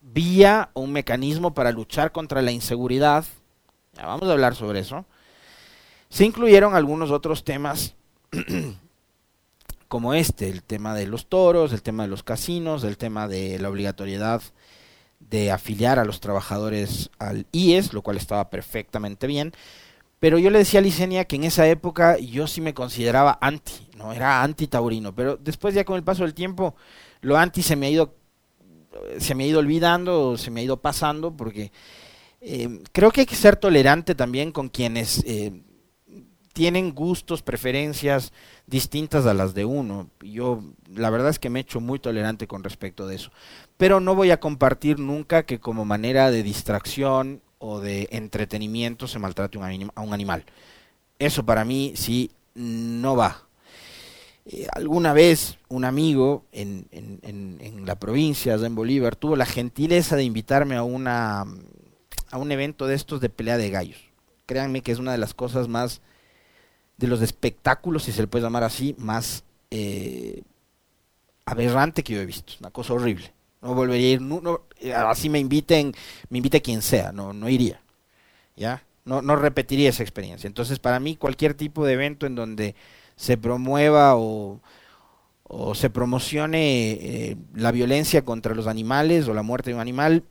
vía 0.01 0.70
o 0.72 0.81
un 0.81 0.92
mecanismo 0.92 1.55
para 1.55 1.70
luchar 1.70 2.12
contra 2.12 2.42
la 2.42 2.51
inseguridad, 2.51 3.25
ya 3.92 4.07
vamos 4.07 4.29
a 4.29 4.33
hablar 4.33 4.55
sobre 4.55 4.81
eso, 4.81 5.05
se 6.09 6.25
incluyeron 6.25 6.75
algunos 6.75 7.11
otros 7.11 7.44
temas 7.44 7.94
como 9.88 10.14
este, 10.14 10.48
el 10.48 10.62
tema 10.62 10.94
de 10.94 11.06
los 11.06 11.26
toros, 11.26 11.72
el 11.72 11.82
tema 11.82 12.04
de 12.04 12.08
los 12.08 12.22
casinos, 12.22 12.84
el 12.84 12.96
tema 12.96 13.28
de 13.28 13.58
la 13.58 13.68
obligatoriedad 13.68 14.42
de 15.20 15.50
afiliar 15.52 15.98
a 15.98 16.04
los 16.04 16.20
trabajadores 16.20 17.10
al 17.18 17.46
IES, 17.52 17.92
lo 17.92 18.02
cual 18.02 18.16
estaba 18.16 18.50
perfectamente 18.50 19.26
bien. 19.26 19.52
Pero 20.20 20.38
yo 20.38 20.50
le 20.50 20.58
decía 20.58 20.80
a 20.80 20.82
Licenia 20.82 21.24
que 21.24 21.36
en 21.36 21.44
esa 21.44 21.66
época 21.68 22.18
yo 22.18 22.46
sí 22.46 22.60
me 22.60 22.74
consideraba 22.74 23.38
anti, 23.40 23.88
no 23.96 24.12
era 24.12 24.42
anti 24.42 24.66
taurino, 24.68 25.14
pero 25.14 25.36
después 25.36 25.74
ya 25.74 25.84
con 25.84 25.96
el 25.96 26.04
paso 26.04 26.22
del 26.22 26.34
tiempo 26.34 26.74
lo 27.20 27.36
anti 27.36 27.62
se 27.62 27.76
me 27.76 27.86
ha 27.86 27.90
ido 27.90 28.14
se 29.18 29.34
me 29.34 29.44
ha 29.44 29.46
ido 29.46 29.58
olvidando, 29.60 30.36
se 30.36 30.50
me 30.50 30.60
ha 30.60 30.64
ido 30.64 30.80
pasando, 30.80 31.36
porque 31.36 31.72
Eh, 32.46 32.82
creo 32.92 33.10
que 33.12 33.22
hay 33.22 33.26
que 33.26 33.36
ser 33.36 33.56
tolerante 33.56 34.14
también 34.14 34.52
con 34.52 34.68
quienes 34.68 35.24
eh, 35.26 35.62
tienen 36.52 36.94
gustos, 36.94 37.42
preferencias 37.42 38.32
distintas 38.66 39.26
a 39.26 39.34
las 39.34 39.54
de 39.54 39.64
uno. 39.64 40.08
Yo 40.20 40.62
la 40.94 41.10
verdad 41.10 41.30
es 41.30 41.38
que 41.38 41.50
me 41.50 41.60
he 41.60 41.62
hecho 41.62 41.80
muy 41.80 41.98
tolerante 41.98 42.46
con 42.46 42.62
respecto 42.62 43.06
de 43.06 43.16
eso. 43.16 43.30
Pero 43.76 44.00
no 44.00 44.14
voy 44.14 44.30
a 44.30 44.40
compartir 44.40 44.98
nunca 44.98 45.44
que 45.44 45.60
como 45.60 45.84
manera 45.84 46.30
de 46.30 46.42
distracción 46.42 47.42
o 47.58 47.80
de 47.80 48.08
entretenimiento 48.10 49.06
se 49.06 49.18
maltrate 49.18 49.58
a 49.58 50.00
un 50.00 50.12
animal. 50.12 50.44
Eso 51.18 51.44
para 51.44 51.64
mí 51.64 51.92
sí 51.94 52.30
no 52.54 53.16
va. 53.16 53.46
Eh, 54.44 54.66
alguna 54.72 55.12
vez 55.12 55.58
un 55.68 55.84
amigo 55.84 56.44
en, 56.50 56.88
en, 56.90 57.86
la 57.86 57.98
provincia, 57.98 58.54
en 58.54 58.74
Bolívar, 58.74 59.16
tuvo 59.16 59.36
la 59.36 59.46
gentileza 59.46 60.16
de 60.16 60.24
invitarme 60.24 60.76
a, 60.76 60.82
una, 60.82 61.44
a 62.30 62.38
un 62.38 62.52
evento 62.52 62.86
de 62.86 62.94
estos 62.94 63.20
de 63.20 63.28
pelea 63.28 63.56
de 63.56 63.70
gallos. 63.70 64.00
Créanme 64.46 64.82
que 64.82 64.92
es 64.92 64.98
una 64.98 65.12
de 65.12 65.18
las 65.18 65.34
cosas 65.34 65.68
más, 65.68 66.00
de 66.96 67.07
los 67.07 67.22
espectáculos, 67.22 68.05
si 68.05 68.12
se 68.12 68.22
le 68.22 68.28
puede 68.28 68.44
llamar 68.44 68.64
así, 68.64 68.94
más 68.98 69.44
eh, 69.70 70.42
aberrante 71.44 72.02
que 72.02 72.14
yo 72.14 72.20
he 72.20 72.26
visto. 72.26 72.55
Una 72.61 72.70
cosa 72.70 72.94
horrible. 72.94 73.33
No 73.61 73.74
volvería 73.74 74.09
a 74.09 74.11
ir, 74.12 74.20
eh, 74.81 74.92
así 74.92 75.28
me 75.28 75.38
inviten, 75.38 75.94
me 76.28 76.38
invite 76.38 76.62
quien 76.62 76.83
sea, 76.83 77.12
no, 77.12 77.33
no 77.33 77.48
iría. 77.48 77.81
¿Ya? 78.57 78.83
No, 79.05 79.22
no 79.22 79.37
repetiría 79.37 79.90
esa 79.90 80.02
experiencia. 80.02 80.46
Entonces, 80.46 80.78
para 80.78 81.00
mí, 81.00 81.16
cualquier 81.16 81.55
tipo 81.55 81.85
de 81.85 81.94
evento 81.94 82.26
en 82.26 82.35
donde 82.35 82.74
se 83.16 83.37
promueva 83.37 84.16
o, 84.16 84.61
se 85.74 85.90
promocione 85.90 86.92
eh, 86.92 87.37
la 87.55 87.72
violencia 87.72 88.24
contra 88.24 88.55
los 88.55 88.66
animales 88.66 89.28
o 89.28 89.35
la 89.35 89.42
muerte 89.42 89.70
de 89.70 89.74
un 89.74 89.81
animal, 89.81 90.24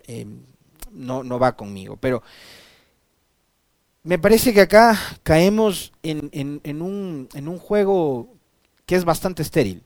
no, 0.91 1.23
no 1.23 1.37
va 1.37 1.55
conmigo. 1.55 1.97
Pero 1.97 2.23
me 4.03 4.17
parece 4.17 4.53
que 4.53 4.61
acá 4.61 4.97
caemos 5.23 5.91
en, 6.03 6.81
un 6.81 7.57
juego 7.59 8.29
que 8.85 8.95
es 8.95 9.05
bastante 9.05 9.41
estéril. 9.41 9.83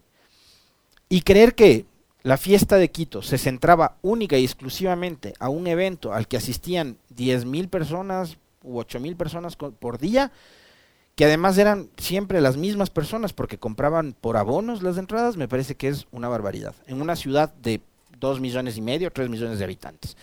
Y 1.09 1.21
creer 1.21 1.53
que 1.53 1.85
la 2.23 2.37
fiesta 2.37 2.77
de 2.77 2.89
Quito 2.89 3.21
se 3.21 3.37
centraba 3.37 3.97
única 4.01 4.37
y 4.37 4.43
exclusivamente 4.43 5.33
a 5.39 5.49
un 5.49 5.67
evento 5.67 6.13
al 6.13 6.27
que 6.27 6.37
asistían 6.37 6.97
10.000 7.15 7.69
personas 7.69 8.37
u 8.63 8.79
8.000 8.79 9.15
personas 9.15 9.55
por 9.55 9.99
día, 9.99 10.31
que 11.15 11.25
además 11.25 11.57
eran 11.57 11.89
siempre 11.97 12.41
las 12.41 12.57
mismas 12.57 12.89
personas 12.89 13.31
porque 13.31 13.59
compraban 13.59 14.13
por 14.19 14.37
abonos 14.37 14.81
las 14.81 14.97
entradas, 14.97 15.37
me 15.37 15.47
parece 15.47 15.75
que 15.75 15.87
es 15.87 16.07
una 16.11 16.27
barbaridad. 16.27 16.73
En 16.87 16.99
una 16.99 17.15
ciudad 17.15 17.53
de 17.53 17.81
2 18.19 18.39
millones 18.39 18.75
y 18.77 18.81
medio, 18.81 19.11
3 19.11 19.29
millones 19.29 19.59
de 19.59 19.65
habitantes. 19.65 20.17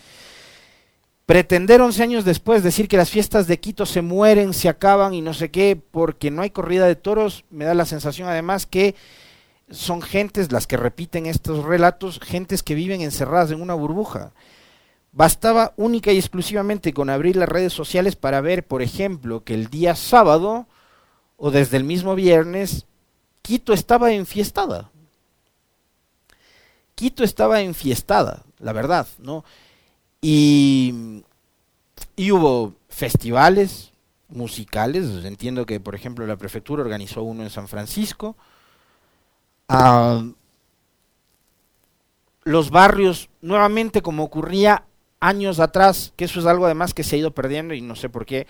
Pretender 1.27 1.81
11 1.81 2.03
años 2.03 2.25
después 2.25 2.63
decir 2.63 2.89
que 2.89 2.97
las 2.97 3.11
fiestas 3.11 3.47
de 3.47 3.61
Quito 3.61 3.87
se 3.87 4.03
mueren, 4.03 4.53
se 4.53 4.69
acaban 4.69 5.15
y 5.15 5.21
no 5.21 5.35
sé 5.35 5.51
qué, 5.51 5.81
porque 5.91 6.31
no 6.31 6.43
hay 6.43 6.51
corrida 6.51 6.87
de 6.87 6.97
toros, 6.97 7.45
me 7.51 7.65
da 7.65 7.75
la 7.75 7.87
sensación 7.87 8.29
además 8.29 8.67
que 8.67 8.97
son 9.71 10.03
gentes 10.03 10.53
las 10.53 10.67
que 10.67 10.77
repiten 10.77 11.27
estos 11.27 11.65
relatos, 11.65 12.21
gentes 12.21 12.63
que 12.63 12.75
viven 12.75 13.01
encerradas 13.01 13.53
en 13.53 13.63
una 13.63 13.75
burbuja. 13.75 14.33
Bastaba 15.13 15.75
única 15.77 16.11
y 16.13 16.19
exclusivamente 16.19 16.93
con 16.93 17.09
abrir 17.09 17.37
las 17.37 17.49
redes 17.49 17.73
sociales 17.73 18.17
para 18.17 18.41
ver, 18.41 18.67
por 18.67 18.83
ejemplo, 18.83 19.45
que 19.45 19.55
el 19.55 19.69
día 19.69 19.95
sábado 19.95 20.67
o 21.37 21.51
desde 21.51 21.77
el 21.77 21.85
mismo 21.85 22.15
viernes, 22.15 22.87
Quito 23.43 23.73
estaba 23.73 24.13
enfiestada. 24.13 24.91
Quito 26.95 27.25
estaba 27.25 27.61
enfiestada, 27.61 28.45
la 28.59 28.73
verdad, 28.73 29.07
¿no? 29.19 29.45
Y, 30.23 31.23
y 32.17 32.31
hubo 32.31 32.75
festivales 32.89 33.93
musicales, 34.29 35.25
entiendo 35.25 35.67
que, 35.67 35.81
por 35.81 35.95
ejemplo, 35.95 36.27
la 36.27 36.37
prefectura 36.37 36.83
organizó 36.83 37.23
uno 37.23 37.43
en 37.43 37.51
San 37.51 37.69
Francisco. 37.69 38.37
Ah, 39.69 40.25
los 42.45 42.71
barrios, 42.71 43.29
nuevamente 43.41 44.03
como 44.03 44.25
ocurría 44.25 44.85
años 45.21 45.61
atrás, 45.61 46.13
que 46.17 46.25
eso 46.25 46.41
es 46.41 46.47
algo 46.47 46.67
además 46.67 46.95
que 46.95 47.05
se 47.05 47.17
ha 47.17 47.19
ido 47.19 47.33
perdiendo 47.33 47.75
y 47.75 47.81
no 47.81 47.95
sé 47.95 48.09
por 48.09 48.27
qué, 48.27 48.47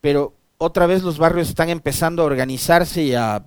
pero 0.00 0.34
otra 0.58 0.86
vez 0.86 1.02
los 1.02 1.18
barrios 1.18 1.48
están 1.48 1.68
empezando 1.68 2.22
a 2.22 2.26
organizarse 2.26 3.02
y 3.02 3.14
a 3.14 3.44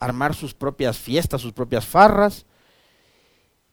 armar 0.00 0.34
sus 0.34 0.54
propias 0.54 0.98
fiestas, 0.98 1.40
sus 1.40 1.52
propias 1.52 1.86
farras, 1.86 2.44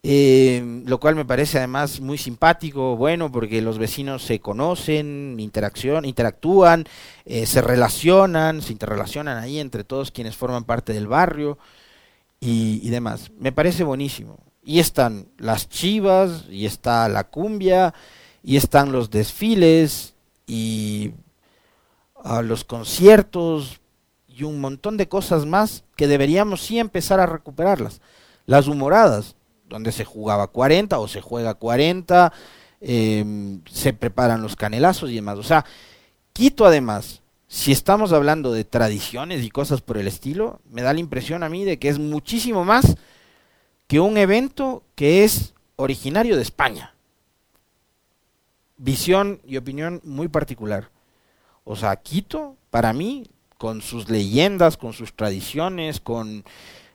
eh, 0.02 0.84
lo 0.86 1.00
cual 1.00 1.16
me 1.16 1.26
parece 1.26 1.58
además 1.58 2.00
muy 2.00 2.18
simpático, 2.18 2.96
bueno, 2.96 3.32
porque 3.32 3.62
los 3.62 3.78
vecinos 3.78 4.24
se 4.24 4.40
conocen, 4.40 5.38
interacción, 5.40 6.06
interactúan, 6.06 6.86
eh, 7.26 7.46
se 7.46 7.62
relacionan, 7.62 8.62
se 8.62 8.72
interrelacionan 8.72 9.38
ahí 9.38 9.60
entre 9.60 9.84
todos 9.84 10.12
quienes 10.12 10.38
forman 10.38 10.64
parte 10.64 10.94
del 10.94 11.08
barrio 11.08 11.58
y, 12.40 12.90
demás. 12.90 13.32
Me 13.40 13.52
parece 13.52 13.84
buenísimo. 13.84 14.38
Y 14.64 14.80
están 14.80 15.28
las 15.38 15.68
chivas, 15.68 16.46
y 16.50 16.66
está 16.66 17.10
la 17.10 17.26
cumbia, 17.26 17.94
y 18.44 18.58
están 18.58 18.92
los 18.92 19.10
desfiles, 19.10 20.14
y 20.48 21.14
los 22.44 22.64
conciertos 22.64 23.80
y 24.28 24.44
un 24.44 24.60
montón 24.60 24.98
de 24.98 25.08
cosas 25.08 25.46
más 25.46 25.84
que 25.96 26.08
deberíamos 26.08 26.62
sí 26.62 26.80
empezar 26.80 27.20
a 27.20 27.26
recuperarlas. 27.26 28.02
Las 28.46 28.68
humoradas, 28.68 29.36
donde 29.70 29.92
se 29.92 30.06
jugaba 30.06 30.48
40 30.48 31.00
o 31.00 31.08
se 31.08 31.22
juega 31.22 31.54
40, 31.54 32.34
em, 32.82 33.62
se 33.72 33.94
preparan 33.94 34.42
los 34.42 34.56
canelazos 34.56 35.10
y 35.12 35.16
demás. 35.16 35.38
O 35.38 35.44
sea, 35.44 35.66
Quito 36.34 36.66
además, 36.66 37.22
si 37.48 37.72
estamos 37.72 38.14
hablando 38.14 38.52
de 38.52 38.64
tradiciones 38.64 39.44
y 39.44 39.50
cosas 39.50 39.82
por 39.82 39.98
el 39.98 40.08
estilo, 40.08 40.62
me 40.70 40.82
da 40.82 40.94
la 40.94 41.00
impresión 41.00 41.44
a 41.44 41.50
mí 41.50 41.66
de 41.66 41.80
que 41.80 41.90
es 41.90 42.00
muchísimo 42.00 42.64
más 42.64 42.96
que 43.88 44.00
un 44.00 44.18
evento 44.18 44.84
que 44.96 45.24
es 45.24 45.54
originario 45.76 46.36
de 46.36 46.44
España. 46.44 46.94
Visión 48.78 49.42
y 49.46 49.58
opinión 49.58 50.00
muy 50.04 50.28
particular. 50.28 50.90
O 51.64 51.76
sea, 51.76 51.96
Quito, 51.98 52.56
para 52.70 52.94
mí, 52.94 53.30
con 53.58 53.82
sus 53.82 54.10
leyendas, 54.10 54.78
con 54.78 54.94
sus 54.94 55.14
tradiciones, 55.14 56.00
con 56.00 56.46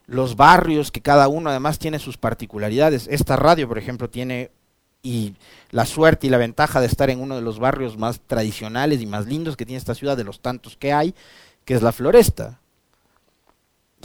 los 0.06 0.36
barrios, 0.36 0.90
que 0.90 1.00
cada 1.00 1.28
uno 1.28 1.50
además 1.50 1.78
tiene 1.78 1.98
sus 1.98 2.16
particularidades. 2.16 3.06
Esta 3.08 3.36
radio, 3.36 3.68
por 3.68 3.78
ejemplo, 3.78 4.10
tiene 4.10 4.50
y 5.02 5.34
la 5.70 5.84
suerte 5.84 6.26
y 6.26 6.30
la 6.30 6.38
ventaja 6.38 6.80
de 6.80 6.86
estar 6.86 7.10
en 7.10 7.20
uno 7.20 7.36
de 7.36 7.42
los 7.42 7.58
barrios 7.58 7.98
más 7.98 8.20
tradicionales 8.26 9.02
y 9.02 9.06
más 9.06 9.26
lindos 9.26 9.56
que 9.56 9.66
tiene 9.66 9.78
esta 9.78 9.94
ciudad, 9.94 10.16
de 10.16 10.24
los 10.24 10.40
tantos 10.40 10.76
que 10.76 10.92
hay, 10.92 11.14
que 11.64 11.74
es 11.74 11.82
la 11.82 11.92
Floresta. 11.92 12.58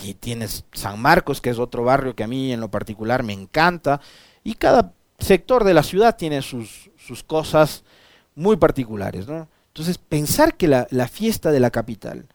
Y 0.04 0.14
tienes 0.14 0.66
San 0.74 1.02
Marcos, 1.02 1.42
que 1.42 1.50
es 1.50 1.60
otro 1.60 1.84
barrio 1.84 2.16
que 2.16 2.24
a 2.24 2.28
mí 2.28 2.52
en 2.52 2.60
lo 2.60 2.70
particular 2.70 3.24
me 3.24 3.34
encanta. 3.34 4.02
Y 4.44 4.56
cada 4.56 4.92
sector 5.20 5.64
de 5.64 5.74
la 5.74 5.84
ciudad 5.84 6.18
tiene 6.18 6.42
sus, 6.42 6.90
sus 6.98 7.24
cosas 7.24 7.84
muy 8.36 8.58
particulares, 8.58 9.28
¿no? 9.28 9.48
Entonces, 9.80 9.98
pensar 9.98 10.56
que 10.56 10.68
la, 10.68 11.08
fiesta 11.08 11.52
de 11.52 11.60
la 11.60 11.70
capital 11.70 12.26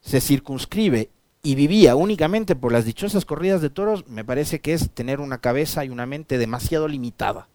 se 0.00 0.20
circunscribe 0.20 1.10
y 1.42 1.54
vivía 1.54 1.96
únicamente 1.96 2.54
por 2.54 2.72
las 2.72 2.84
dichosas 2.84 3.24
corridas 3.24 3.62
de 3.62 3.70
toros, 3.70 4.06
me 4.06 4.24
parece 4.24 4.60
que 4.60 4.74
es 4.74 4.90
tener 4.90 5.20
una 5.20 5.38
cabeza 5.38 5.84
y 5.84 5.88
una 5.88 6.06
mente 6.06 6.38
demasiado 6.38 6.86
limitada. 6.86 7.48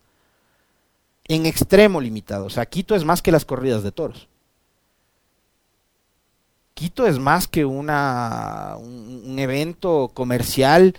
En 1.28 1.46
extremo 1.46 2.02
limitado. 2.02 2.46
O 2.46 2.50
sea, 2.50 2.66
Quito 2.66 2.96
es 2.96 3.04
más 3.04 3.22
que 3.22 3.32
las 3.32 3.46
corridas 3.46 3.84
de 3.84 3.92
toros. 3.92 4.28
Quito 6.74 7.08
es 7.08 7.20
más 7.20 7.48
que 7.48 7.64
un 7.64 7.90
evento 9.40 10.12
comercial 10.14 10.96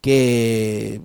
que 0.00 1.00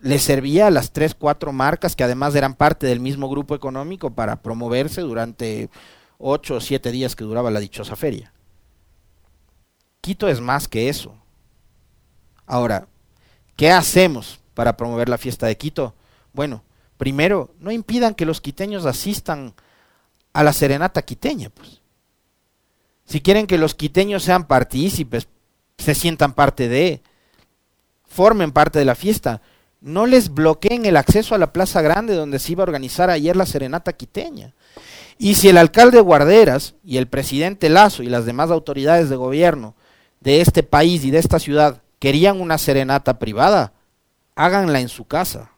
le 0.00 0.18
servía 0.18 0.66
a 0.66 0.70
las 0.70 0.92
tres, 0.92 1.14
cuatro 1.14 1.52
marcas 1.52 1.96
que 1.96 2.04
además 2.04 2.34
eran 2.34 2.54
parte 2.54 2.86
del 2.86 3.00
mismo 3.00 3.28
grupo 3.30 3.54
económico 3.54 4.10
para 4.10 4.42
promoverse 4.42 5.00
durante 5.00 5.70
ocho 6.18 6.56
o 6.56 6.60
siete 6.60 6.90
días 6.90 7.16
que 7.16 7.24
duraba 7.24 7.50
la 7.50 7.60
dichosa 7.60 7.96
feria. 7.96 8.33
Quito 10.04 10.28
es 10.28 10.38
más 10.38 10.68
que 10.68 10.90
eso. 10.90 11.14
Ahora, 12.44 12.88
¿qué 13.56 13.70
hacemos 13.70 14.38
para 14.52 14.76
promover 14.76 15.08
la 15.08 15.16
fiesta 15.16 15.46
de 15.46 15.56
Quito? 15.56 15.94
Bueno, 16.34 16.62
primero, 16.98 17.54
no 17.58 17.70
impidan 17.70 18.14
que 18.14 18.26
los 18.26 18.42
quiteños 18.42 18.84
asistan 18.84 19.54
a 20.34 20.42
la 20.42 20.52
serenata 20.52 21.00
quiteña, 21.00 21.48
pues. 21.48 21.80
Si 23.06 23.22
quieren 23.22 23.46
que 23.46 23.56
los 23.56 23.74
quiteños 23.74 24.22
sean 24.22 24.46
partícipes, 24.46 25.26
se 25.78 25.94
sientan 25.94 26.34
parte 26.34 26.68
de, 26.68 27.00
formen 28.06 28.52
parte 28.52 28.78
de 28.78 28.84
la 28.84 28.96
fiesta, 28.96 29.40
no 29.80 30.04
les 30.04 30.34
bloqueen 30.34 30.84
el 30.84 30.98
acceso 30.98 31.34
a 31.34 31.38
la 31.38 31.50
Plaza 31.50 31.80
Grande 31.80 32.14
donde 32.14 32.40
se 32.40 32.52
iba 32.52 32.62
a 32.62 32.68
organizar 32.68 33.08
ayer 33.08 33.36
la 33.36 33.46
serenata 33.46 33.94
quiteña. 33.94 34.52
Y 35.16 35.36
si 35.36 35.48
el 35.48 35.56
alcalde 35.56 36.00
Guarderas 36.00 36.74
y 36.84 36.98
el 36.98 37.06
presidente 37.06 37.70
Lazo 37.70 38.02
y 38.02 38.08
las 38.08 38.26
demás 38.26 38.50
autoridades 38.50 39.08
de 39.08 39.16
gobierno 39.16 39.74
de 40.24 40.40
este 40.40 40.62
país 40.62 41.04
y 41.04 41.10
de 41.10 41.18
esta 41.18 41.38
ciudad 41.38 41.82
querían 42.00 42.40
una 42.40 42.56
serenata 42.58 43.18
privada, 43.18 43.74
háganla 44.34 44.80
en 44.80 44.88
su 44.88 45.04
casa. 45.04 45.52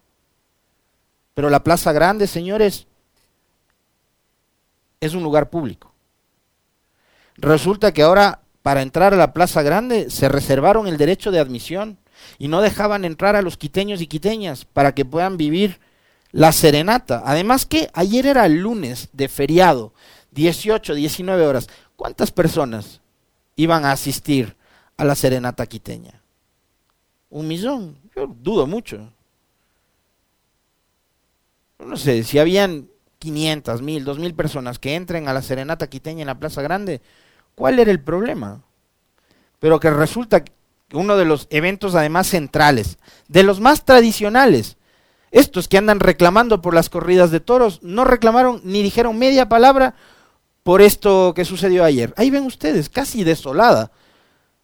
Pero 1.35 1.51
la 1.51 1.63
Plaza 1.63 1.93
Grande, 1.93 2.27
señores, 2.27 2.87
es 5.01 5.15
un 5.15 5.23
lugar 5.23 5.51
público. 5.51 5.93
Resulta 7.37 7.93
que 7.93 8.03
ahora 8.03 8.41
para 8.63 8.83
entrar 8.83 9.15
a 9.15 9.17
la 9.17 9.33
Plaza 9.33 9.63
Grande 9.63 10.11
se 10.11 10.29
reservaron 10.29 10.89
el 10.89 10.97
derecho 10.97 11.31
de 11.31 11.39
admisión 11.39 11.99
y 12.39 12.49
no 12.49 12.61
dejaban 12.61 13.05
entrar 13.05 13.37
a 13.37 13.43
los 13.43 13.57
quiteños 13.57 14.01
y 14.01 14.09
quiteñas 14.09 14.65
para 14.65 14.95
que 14.95 15.05
puedan 15.05 15.37
vivir 15.37 15.79
la 16.33 16.51
serenata. 16.51 17.23
Además 17.25 17.67
que 17.67 17.89
ayer 17.93 18.27
era 18.27 18.47
el 18.47 18.57
lunes 18.57 19.11
de 19.13 19.29
feriado, 19.29 19.93
18, 20.33 20.95
19 20.95 21.47
horas. 21.47 21.69
¿Cuántas 21.95 22.33
personas 22.33 23.01
iban 23.57 23.85
a 23.85 23.93
asistir 23.93 24.57
a 24.97 25.05
la 25.05 25.15
serenata 25.15 25.67
quiteña? 25.67 26.23
Un 27.31 27.49
millón. 27.49 27.97
Yo 28.15 28.27
dudo 28.27 28.67
mucho. 28.67 29.11
No 31.79 31.97
sé, 31.97 32.23
si 32.23 32.39
habían 32.39 32.89
500, 33.19 33.83
1000, 33.83 34.05
2000 34.05 34.35
personas 34.35 34.79
que 34.79 34.95
entren 34.95 35.29
a 35.29 35.33
la 35.33 35.43
serenata 35.43 35.89
quiteña 35.89 36.23
en 36.23 36.29
la 36.29 36.39
Plaza 36.39 36.63
Grande, 36.63 37.01
¿cuál 37.55 37.79
era 37.79 37.91
el 37.91 38.01
problema? 38.01 38.63
Pero 39.59 39.81
que 39.81 39.91
resulta 39.91 40.45
que 40.45 40.53
uno 40.93 41.17
de 41.17 41.25
los 41.25 41.47
eventos 41.51 41.95
además 41.95 42.29
centrales, 42.29 42.99
de 43.29 43.43
los 43.43 43.61
más 43.61 43.85
tradicionales, 43.85 44.77
estos 45.31 45.69
que 45.69 45.79
andan 45.79 46.01
reclamando 46.01 46.63
por 46.63 46.75
las 46.75 46.89
corridas 46.89 47.31
de 47.31 47.41
toros, 47.41 47.83
no 47.83 48.05
reclamaron 48.05 48.61
ni 48.65 48.83
dijeron 48.83 49.19
media 49.19 49.49
palabra 49.49 49.95
por 50.67 50.83
esto 50.83 51.33
que 51.33 51.45
sucedió 51.45 51.85
ayer. 51.85 52.13
Ahí 52.17 52.29
ven 52.29 52.43
ustedes, 52.43 52.89
casi 52.89 53.23
desolada, 53.23 53.93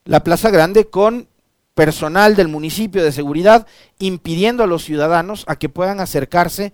la 0.04 0.24
Plaza 0.24 0.50
Grande 0.50 0.90
con 0.90 1.28
personal 1.74 2.34
del 2.34 2.48
municipio 2.48 3.04
de 3.04 3.12
seguridad 3.12 3.68
impidiendo 4.00 4.64
a 4.64 4.66
los 4.66 4.82
ciudadanos 4.82 5.44
a 5.46 5.54
que 5.54 5.68
puedan 5.68 6.00
acercarse 6.00 6.72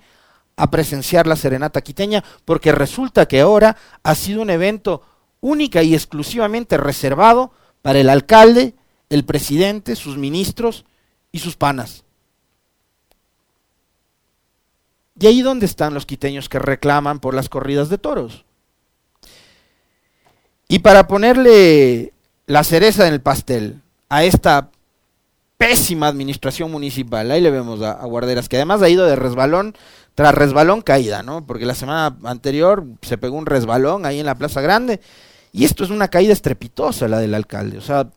a 0.57 0.71
presenciar 0.71 1.27
la 1.27 1.37
serenata 1.37 1.83
quiteña, 1.83 2.25
porque 2.47 2.73
resulta 2.73 3.29
que 3.29 3.43
ahora 3.43 3.77
ha 4.03 4.15
sido 4.15 4.41
un 4.41 4.49
evento 4.49 5.03
única 5.43 5.83
y 5.83 5.93
exclusivamente 5.93 6.79
reservado 6.79 7.53
para 7.83 7.99
el 7.99 8.09
alcalde, 8.09 8.77
el 9.11 9.27
presidente, 9.27 9.95
sus 9.95 10.17
ministros 10.17 10.87
y 11.33 11.41
sus 11.41 11.55
panas. 11.55 12.03
¿Y 15.21 15.27
ahí 15.27 15.43
dónde 15.43 15.67
están 15.67 15.93
los 15.93 16.07
quiteños 16.07 16.49
que 16.49 16.59
reclaman 16.59 17.21
por 17.21 17.35
las 17.35 17.51
corridas 17.51 17.91
de 17.91 17.99
toros? 17.99 18.47
Y 20.69 20.81
para 20.81 21.09
ponerle 21.09 22.13
la 22.47 22.63
cereza 22.63 23.07
en 23.07 23.15
el 23.15 23.23
pastel 23.23 23.81
a 24.11 24.25
esta 24.25 24.71
pésima 25.57 26.09
administración 26.09 26.71
municipal, 26.71 27.31
ahí 27.31 27.41
le 27.41 27.51
vemos 27.51 27.83
a, 27.83 28.05
Guarderas, 28.05 28.49
que 28.49 28.57
además 28.57 28.83
ha 28.83 28.89
ido 28.89 29.07
de 29.07 29.17
resbalón 29.17 29.75
tras 30.15 30.35
resbalón 30.35 30.83
caída, 30.83 31.23
¿no? 31.23 31.47
Porque 31.47 31.65
la 31.65 31.75
semana 31.75 32.17
anterior 32.25 32.85
se 33.03 33.19
pegó 33.19 33.37
un 33.37 33.47
resbalón 33.47 34.05
ahí 34.05 34.21
en 34.21 34.27
la 34.27 34.37
Plaza 34.37 34.61
Grande, 34.61 35.01
y 35.53 35.65
esto 35.65 35.85
es 35.85 35.91
una 35.91 36.09
caída 36.09 36.33
estrepitosa 36.33 37.09
la 37.09 37.19
del 37.19 37.35
alcalde, 37.35 37.79
o 37.79 37.83
sea, 37.83 38.09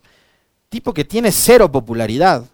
tipo 0.69 0.93
que 0.93 1.05
tiene 1.05 1.31
cero 1.31 1.71
popularidad 1.71 2.45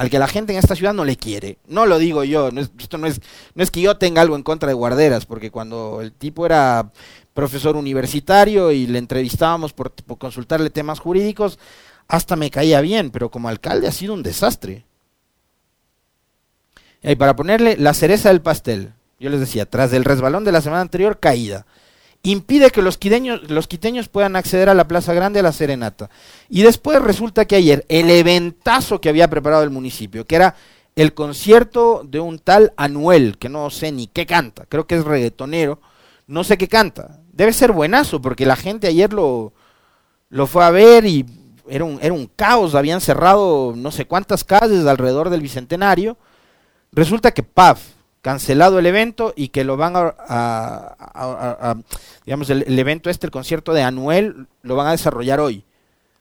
al 0.00 0.08
que 0.08 0.18
la 0.18 0.28
gente 0.28 0.54
en 0.54 0.58
esta 0.58 0.74
ciudad 0.74 0.94
no 0.94 1.04
le 1.04 1.18
quiere. 1.18 1.58
No 1.66 1.84
lo 1.84 1.98
digo 1.98 2.24
yo, 2.24 2.50
no 2.50 2.62
es, 2.62 2.70
esto 2.78 2.96
no 2.96 3.06
es, 3.06 3.20
no 3.54 3.62
es 3.62 3.70
que 3.70 3.82
yo 3.82 3.98
tenga 3.98 4.22
algo 4.22 4.34
en 4.34 4.42
contra 4.42 4.66
de 4.68 4.72
Guarderas, 4.72 5.26
porque 5.26 5.50
cuando 5.50 6.00
el 6.00 6.12
tipo 6.12 6.46
era 6.46 6.90
profesor 7.34 7.76
universitario 7.76 8.72
y 8.72 8.86
le 8.86 8.98
entrevistábamos 8.98 9.72
por, 9.72 9.92
consultarle 10.18 10.70
temas 10.70 10.98
jurídicos, 10.98 11.58
hasta 12.08 12.36
me 12.36 12.50
caía 12.50 12.80
bien, 12.80 13.10
pero 13.10 13.30
como 13.30 13.48
alcalde 13.48 13.86
ha 13.86 13.92
sido 13.92 14.14
un 14.14 14.22
desastre. 14.22 14.84
Y 17.02 17.14
para 17.14 17.36
ponerle 17.36 17.76
la 17.76 17.94
cereza 17.94 18.28
del 18.28 18.42
pastel, 18.42 18.92
yo 19.18 19.30
les 19.30 19.40
decía, 19.40 19.66
tras 19.66 19.92
el 19.92 20.04
resbalón 20.04 20.44
de 20.44 20.52
la 20.52 20.60
semana 20.60 20.82
anterior, 20.82 21.18
caída 21.18 21.66
impide 22.22 22.70
que 22.70 22.82
los 22.82 22.98
quiteños, 22.98 23.50
los 23.50 23.66
quiteños 23.66 24.08
puedan 24.08 24.36
acceder 24.36 24.68
a 24.68 24.74
la 24.74 24.88
Plaza 24.88 25.14
Grande 25.14 25.40
a 25.40 25.42
la 25.42 25.52
serenata. 25.52 26.10
Y 26.48 26.62
después 26.62 27.00
resulta 27.00 27.46
que 27.46 27.56
ayer 27.56 27.84
el 27.88 28.10
eventazo 28.10 29.00
que 29.00 29.08
había 29.08 29.30
preparado 29.30 29.62
el 29.62 29.70
municipio, 29.70 30.26
que 30.26 30.36
era 30.36 30.54
el 30.96 31.14
concierto 31.14 32.02
de 32.04 32.20
un 32.20 32.38
tal 32.38 32.72
Anuel, 32.76 33.38
que 33.38 33.48
no 33.48 33.70
sé 33.70 33.92
ni 33.92 34.06
qué 34.06 34.26
canta, 34.26 34.66
creo 34.68 34.86
que 34.86 34.96
es 34.96 35.04
reggaetonero, 35.04 35.80
no 36.26 36.44
sé 36.44 36.58
qué 36.58 36.68
canta. 36.68 37.19
Debe 37.40 37.54
ser 37.54 37.72
buenazo, 37.72 38.20
porque 38.20 38.44
la 38.44 38.54
gente 38.54 38.86
ayer 38.86 39.14
lo, 39.14 39.54
lo 40.28 40.46
fue 40.46 40.62
a 40.62 40.68
ver 40.68 41.06
y 41.06 41.24
era 41.70 41.86
un, 41.86 41.98
era 42.02 42.12
un 42.12 42.26
caos, 42.26 42.74
habían 42.74 43.00
cerrado 43.00 43.72
no 43.74 43.90
sé 43.92 44.04
cuántas 44.04 44.44
calles 44.44 44.84
alrededor 44.84 45.30
del 45.30 45.40
Bicentenario. 45.40 46.18
Resulta 46.92 47.30
que 47.32 47.42
PAF, 47.42 47.80
cancelado 48.20 48.78
el 48.78 48.84
evento 48.84 49.32
y 49.34 49.48
que 49.48 49.64
lo 49.64 49.78
van 49.78 49.94
a, 49.96 51.76
digamos, 52.26 52.50
el, 52.50 52.78
evento 52.78 53.08
este, 53.08 53.28
el 53.28 53.30
concierto 53.30 53.72
de 53.72 53.84
Anuel, 53.84 54.46
lo 54.60 54.76
van 54.76 54.88
a 54.88 54.90
desarrollar 54.90 55.40
hoy. 55.40 55.64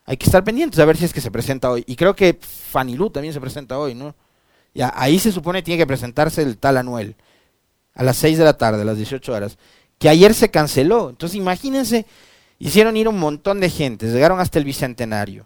Hay 0.06 0.16
que 0.16 0.26
estar 0.26 0.46
pendientes 0.46 0.80
a 0.80 0.86
ver 0.86 0.96
si 0.96 1.04
es 1.04 1.12
que 1.12 1.20
se 1.20 1.32
presenta 1.32 1.70
hoy. 1.70 1.84
Y 1.86 1.98
creo 1.98 2.16
que 2.16 2.40
Fanilú 2.40 3.10
también 3.10 3.34
se 3.34 3.42
presenta 3.42 3.78
hoy, 3.78 3.94
¿no? 3.94 4.16
Ya, 4.74 4.94
ahí 4.96 5.20
se 5.20 5.34
supone 5.34 5.60
que 5.60 5.64
tiene 5.64 5.80
que 5.80 5.88
presentarse 5.88 6.44
el 6.44 6.58
tal 6.58 6.78
Anuel. 6.78 7.18
A 7.94 8.04
las 8.04 8.16
6 8.16 8.38
de 8.38 8.46
la 8.46 8.54
tarde, 8.54 8.84
a 8.84 8.86
las 8.86 8.96
18 8.96 9.34
horas. 9.34 9.58
Que 10.00 10.10
ayer 10.10 10.34
se 10.34 10.50
canceló. 10.50 11.10
Entonces 11.12 11.38
imagínense, 11.38 12.08
hicieron 12.58 12.98
ir 12.98 13.08
un 13.08 13.20
montón 13.20 13.60
de 13.60 13.70
gente, 13.70 14.08
llegaron 14.08 14.40
hasta 14.40 14.58
el 14.58 14.66
Bicentenario. 14.66 15.46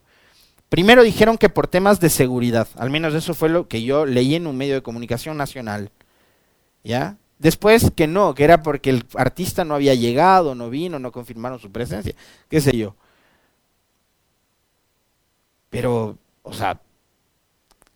Primero 0.70 1.04
dijeron 1.04 1.38
que 1.38 1.50
por 1.50 1.68
temas 1.68 2.00
de 2.00 2.10
seguridad, 2.10 2.68
al 2.78 2.90
menos 2.90 3.14
eso 3.14 3.34
fue 3.34 3.50
lo 3.50 3.68
que 3.68 3.84
yo 3.84 4.06
leí 4.06 4.36
en 4.36 4.48
un 4.48 4.58
medio 4.58 4.74
de 4.76 4.82
comunicación 4.82 5.38
nacional 5.38 5.92
¿ya? 6.84 7.18
Después 7.40 7.92
que 7.96 8.08
no, 8.08 8.34
que 8.34 8.44
era 8.44 8.62
porque 8.64 8.90
el 8.90 9.06
artista 9.16 9.66
no 9.66 9.76
había 9.76 9.96
llegado, 9.96 10.56
no 10.56 10.70
vino, 10.70 11.00
no 11.00 11.12
confirmaron 11.12 11.60
su 11.60 11.72
presencia, 11.72 12.14
qué 12.50 12.62
sé 12.62 12.78
yo. 12.78 12.96
Pero, 15.70 16.18
o 16.44 16.54
sea, 16.54 16.80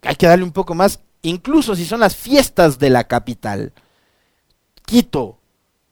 hay 0.01 0.15
que 0.15 0.27
darle 0.27 0.43
un 0.43 0.51
poco 0.51 0.73
más, 0.73 0.99
incluso 1.21 1.75
si 1.75 1.85
son 1.85 1.99
las 1.99 2.15
fiestas 2.15 2.79
de 2.79 2.89
la 2.89 3.05
capital. 3.05 3.71
Quito, 4.85 5.37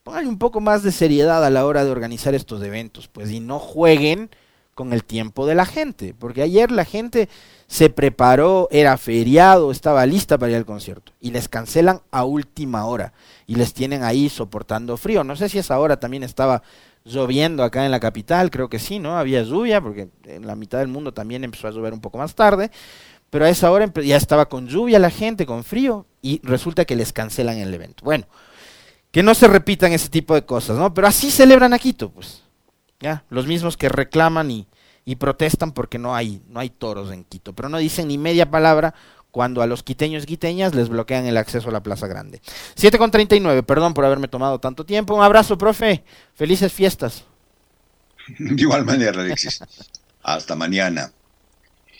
pónganle 0.06 0.28
un 0.28 0.38
poco 0.38 0.60
más 0.60 0.84
de 0.84 0.92
seriedad 0.92 1.44
a 1.44 1.50
la 1.50 1.66
hora 1.66 1.84
de 1.84 1.90
organizar 1.90 2.32
estos 2.32 2.62
eventos, 2.62 3.08
pues, 3.08 3.28
y 3.32 3.40
no 3.40 3.58
jueguen 3.58 4.30
con 4.72 4.92
el 4.92 5.02
tiempo 5.02 5.48
de 5.48 5.56
la 5.56 5.66
gente, 5.66 6.14
porque 6.16 6.42
ayer 6.42 6.70
la 6.70 6.84
gente 6.84 7.28
se 7.66 7.90
preparó, 7.90 8.68
era 8.70 8.96
feriado, 8.98 9.72
estaba 9.72 10.06
lista 10.06 10.38
para 10.38 10.52
ir 10.52 10.58
al 10.58 10.64
concierto, 10.64 11.10
y 11.20 11.32
les 11.32 11.48
cancelan 11.48 12.02
a 12.12 12.22
última 12.22 12.86
hora, 12.86 13.14
y 13.48 13.56
les 13.56 13.74
tienen 13.74 14.04
ahí 14.04 14.28
soportando 14.28 14.96
frío. 14.96 15.24
No 15.24 15.34
sé 15.34 15.48
si 15.48 15.58
esa 15.58 15.76
hora 15.80 15.98
también 15.98 16.22
estaba 16.22 16.62
lloviendo 17.04 17.64
acá 17.64 17.84
en 17.84 17.90
la 17.90 17.98
capital, 17.98 18.52
creo 18.52 18.68
que 18.68 18.78
sí, 18.78 19.00
¿no? 19.00 19.18
Había 19.18 19.42
lluvia, 19.42 19.80
porque 19.80 20.08
en 20.22 20.46
la 20.46 20.54
mitad 20.54 20.78
del 20.78 20.86
mundo 20.86 21.12
también 21.12 21.42
empezó 21.42 21.66
a 21.66 21.72
llover 21.72 21.92
un 21.92 22.00
poco 22.00 22.18
más 22.18 22.36
tarde, 22.36 22.70
pero 23.28 23.44
a 23.44 23.48
esa 23.48 23.72
hora 23.72 23.92
ya 24.04 24.16
estaba 24.16 24.48
con 24.48 24.68
lluvia 24.68 25.00
la 25.00 25.10
gente, 25.10 25.46
con 25.46 25.64
frío, 25.64 26.06
y 26.22 26.40
resulta 26.44 26.84
que 26.84 26.94
les 26.94 27.12
cancelan 27.12 27.58
el 27.58 27.74
evento. 27.74 28.04
Bueno, 28.04 28.26
que 29.16 29.22
no 29.22 29.34
se 29.34 29.48
repitan 29.48 29.94
ese 29.94 30.10
tipo 30.10 30.34
de 30.34 30.44
cosas, 30.44 30.76
¿no? 30.76 30.92
Pero 30.92 31.06
así 31.06 31.30
celebran 31.30 31.72
a 31.72 31.78
Quito, 31.78 32.10
pues. 32.10 32.42
¿ya? 33.00 33.24
Los 33.30 33.46
mismos 33.46 33.78
que 33.78 33.88
reclaman 33.88 34.50
y, 34.50 34.66
protestan 35.18 35.72
porque 35.72 35.98
no 35.98 36.14
hay, 36.14 36.42
no 36.50 36.60
hay 36.60 36.68
toros 36.68 37.10
en 37.10 37.24
Quito, 37.24 37.54
pero 37.54 37.70
no 37.70 37.78
dicen 37.78 38.08
ni 38.08 38.18
media 38.18 38.50
palabra 38.50 38.92
cuando 39.30 39.62
a 39.62 39.66
los 39.66 39.82
quiteños 39.82 40.24
y 40.24 40.26
quiteñas 40.26 40.74
les 40.74 40.90
bloquean 40.90 41.24
el 41.24 41.38
acceso 41.38 41.70
a 41.70 41.72
la 41.72 41.82
Plaza 41.82 42.06
Grande. 42.06 42.42
7 42.74 42.98
con 42.98 43.10
39, 43.10 43.62
perdón 43.62 43.94
por 43.94 44.04
haberme 44.04 44.28
tomado 44.28 44.58
tanto 44.58 44.84
tiempo. 44.84 45.14
Un 45.14 45.22
abrazo, 45.22 45.56
profe. 45.56 46.04
Felices 46.34 46.70
fiestas. 46.70 47.24
De 48.38 48.60
igual 48.60 48.84
manera, 48.84 49.22
Alexis. 49.22 49.60
Hasta 50.24 50.54
mañana. 50.56 51.10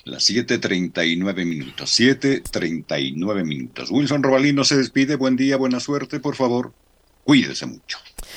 Las 0.04 0.28
7.39 0.28 1.46
minutos. 1.46 1.98
7.39 1.98 3.42
minutos. 3.46 3.90
Wilson 3.90 4.22
Robalino 4.22 4.64
se 4.64 4.76
despide. 4.76 5.16
Buen 5.16 5.36
día, 5.36 5.56
buena 5.56 5.80
suerte, 5.80 6.20
por 6.20 6.36
favor. 6.36 6.74
Cuídese 7.26 7.66
mucho. 7.66 7.98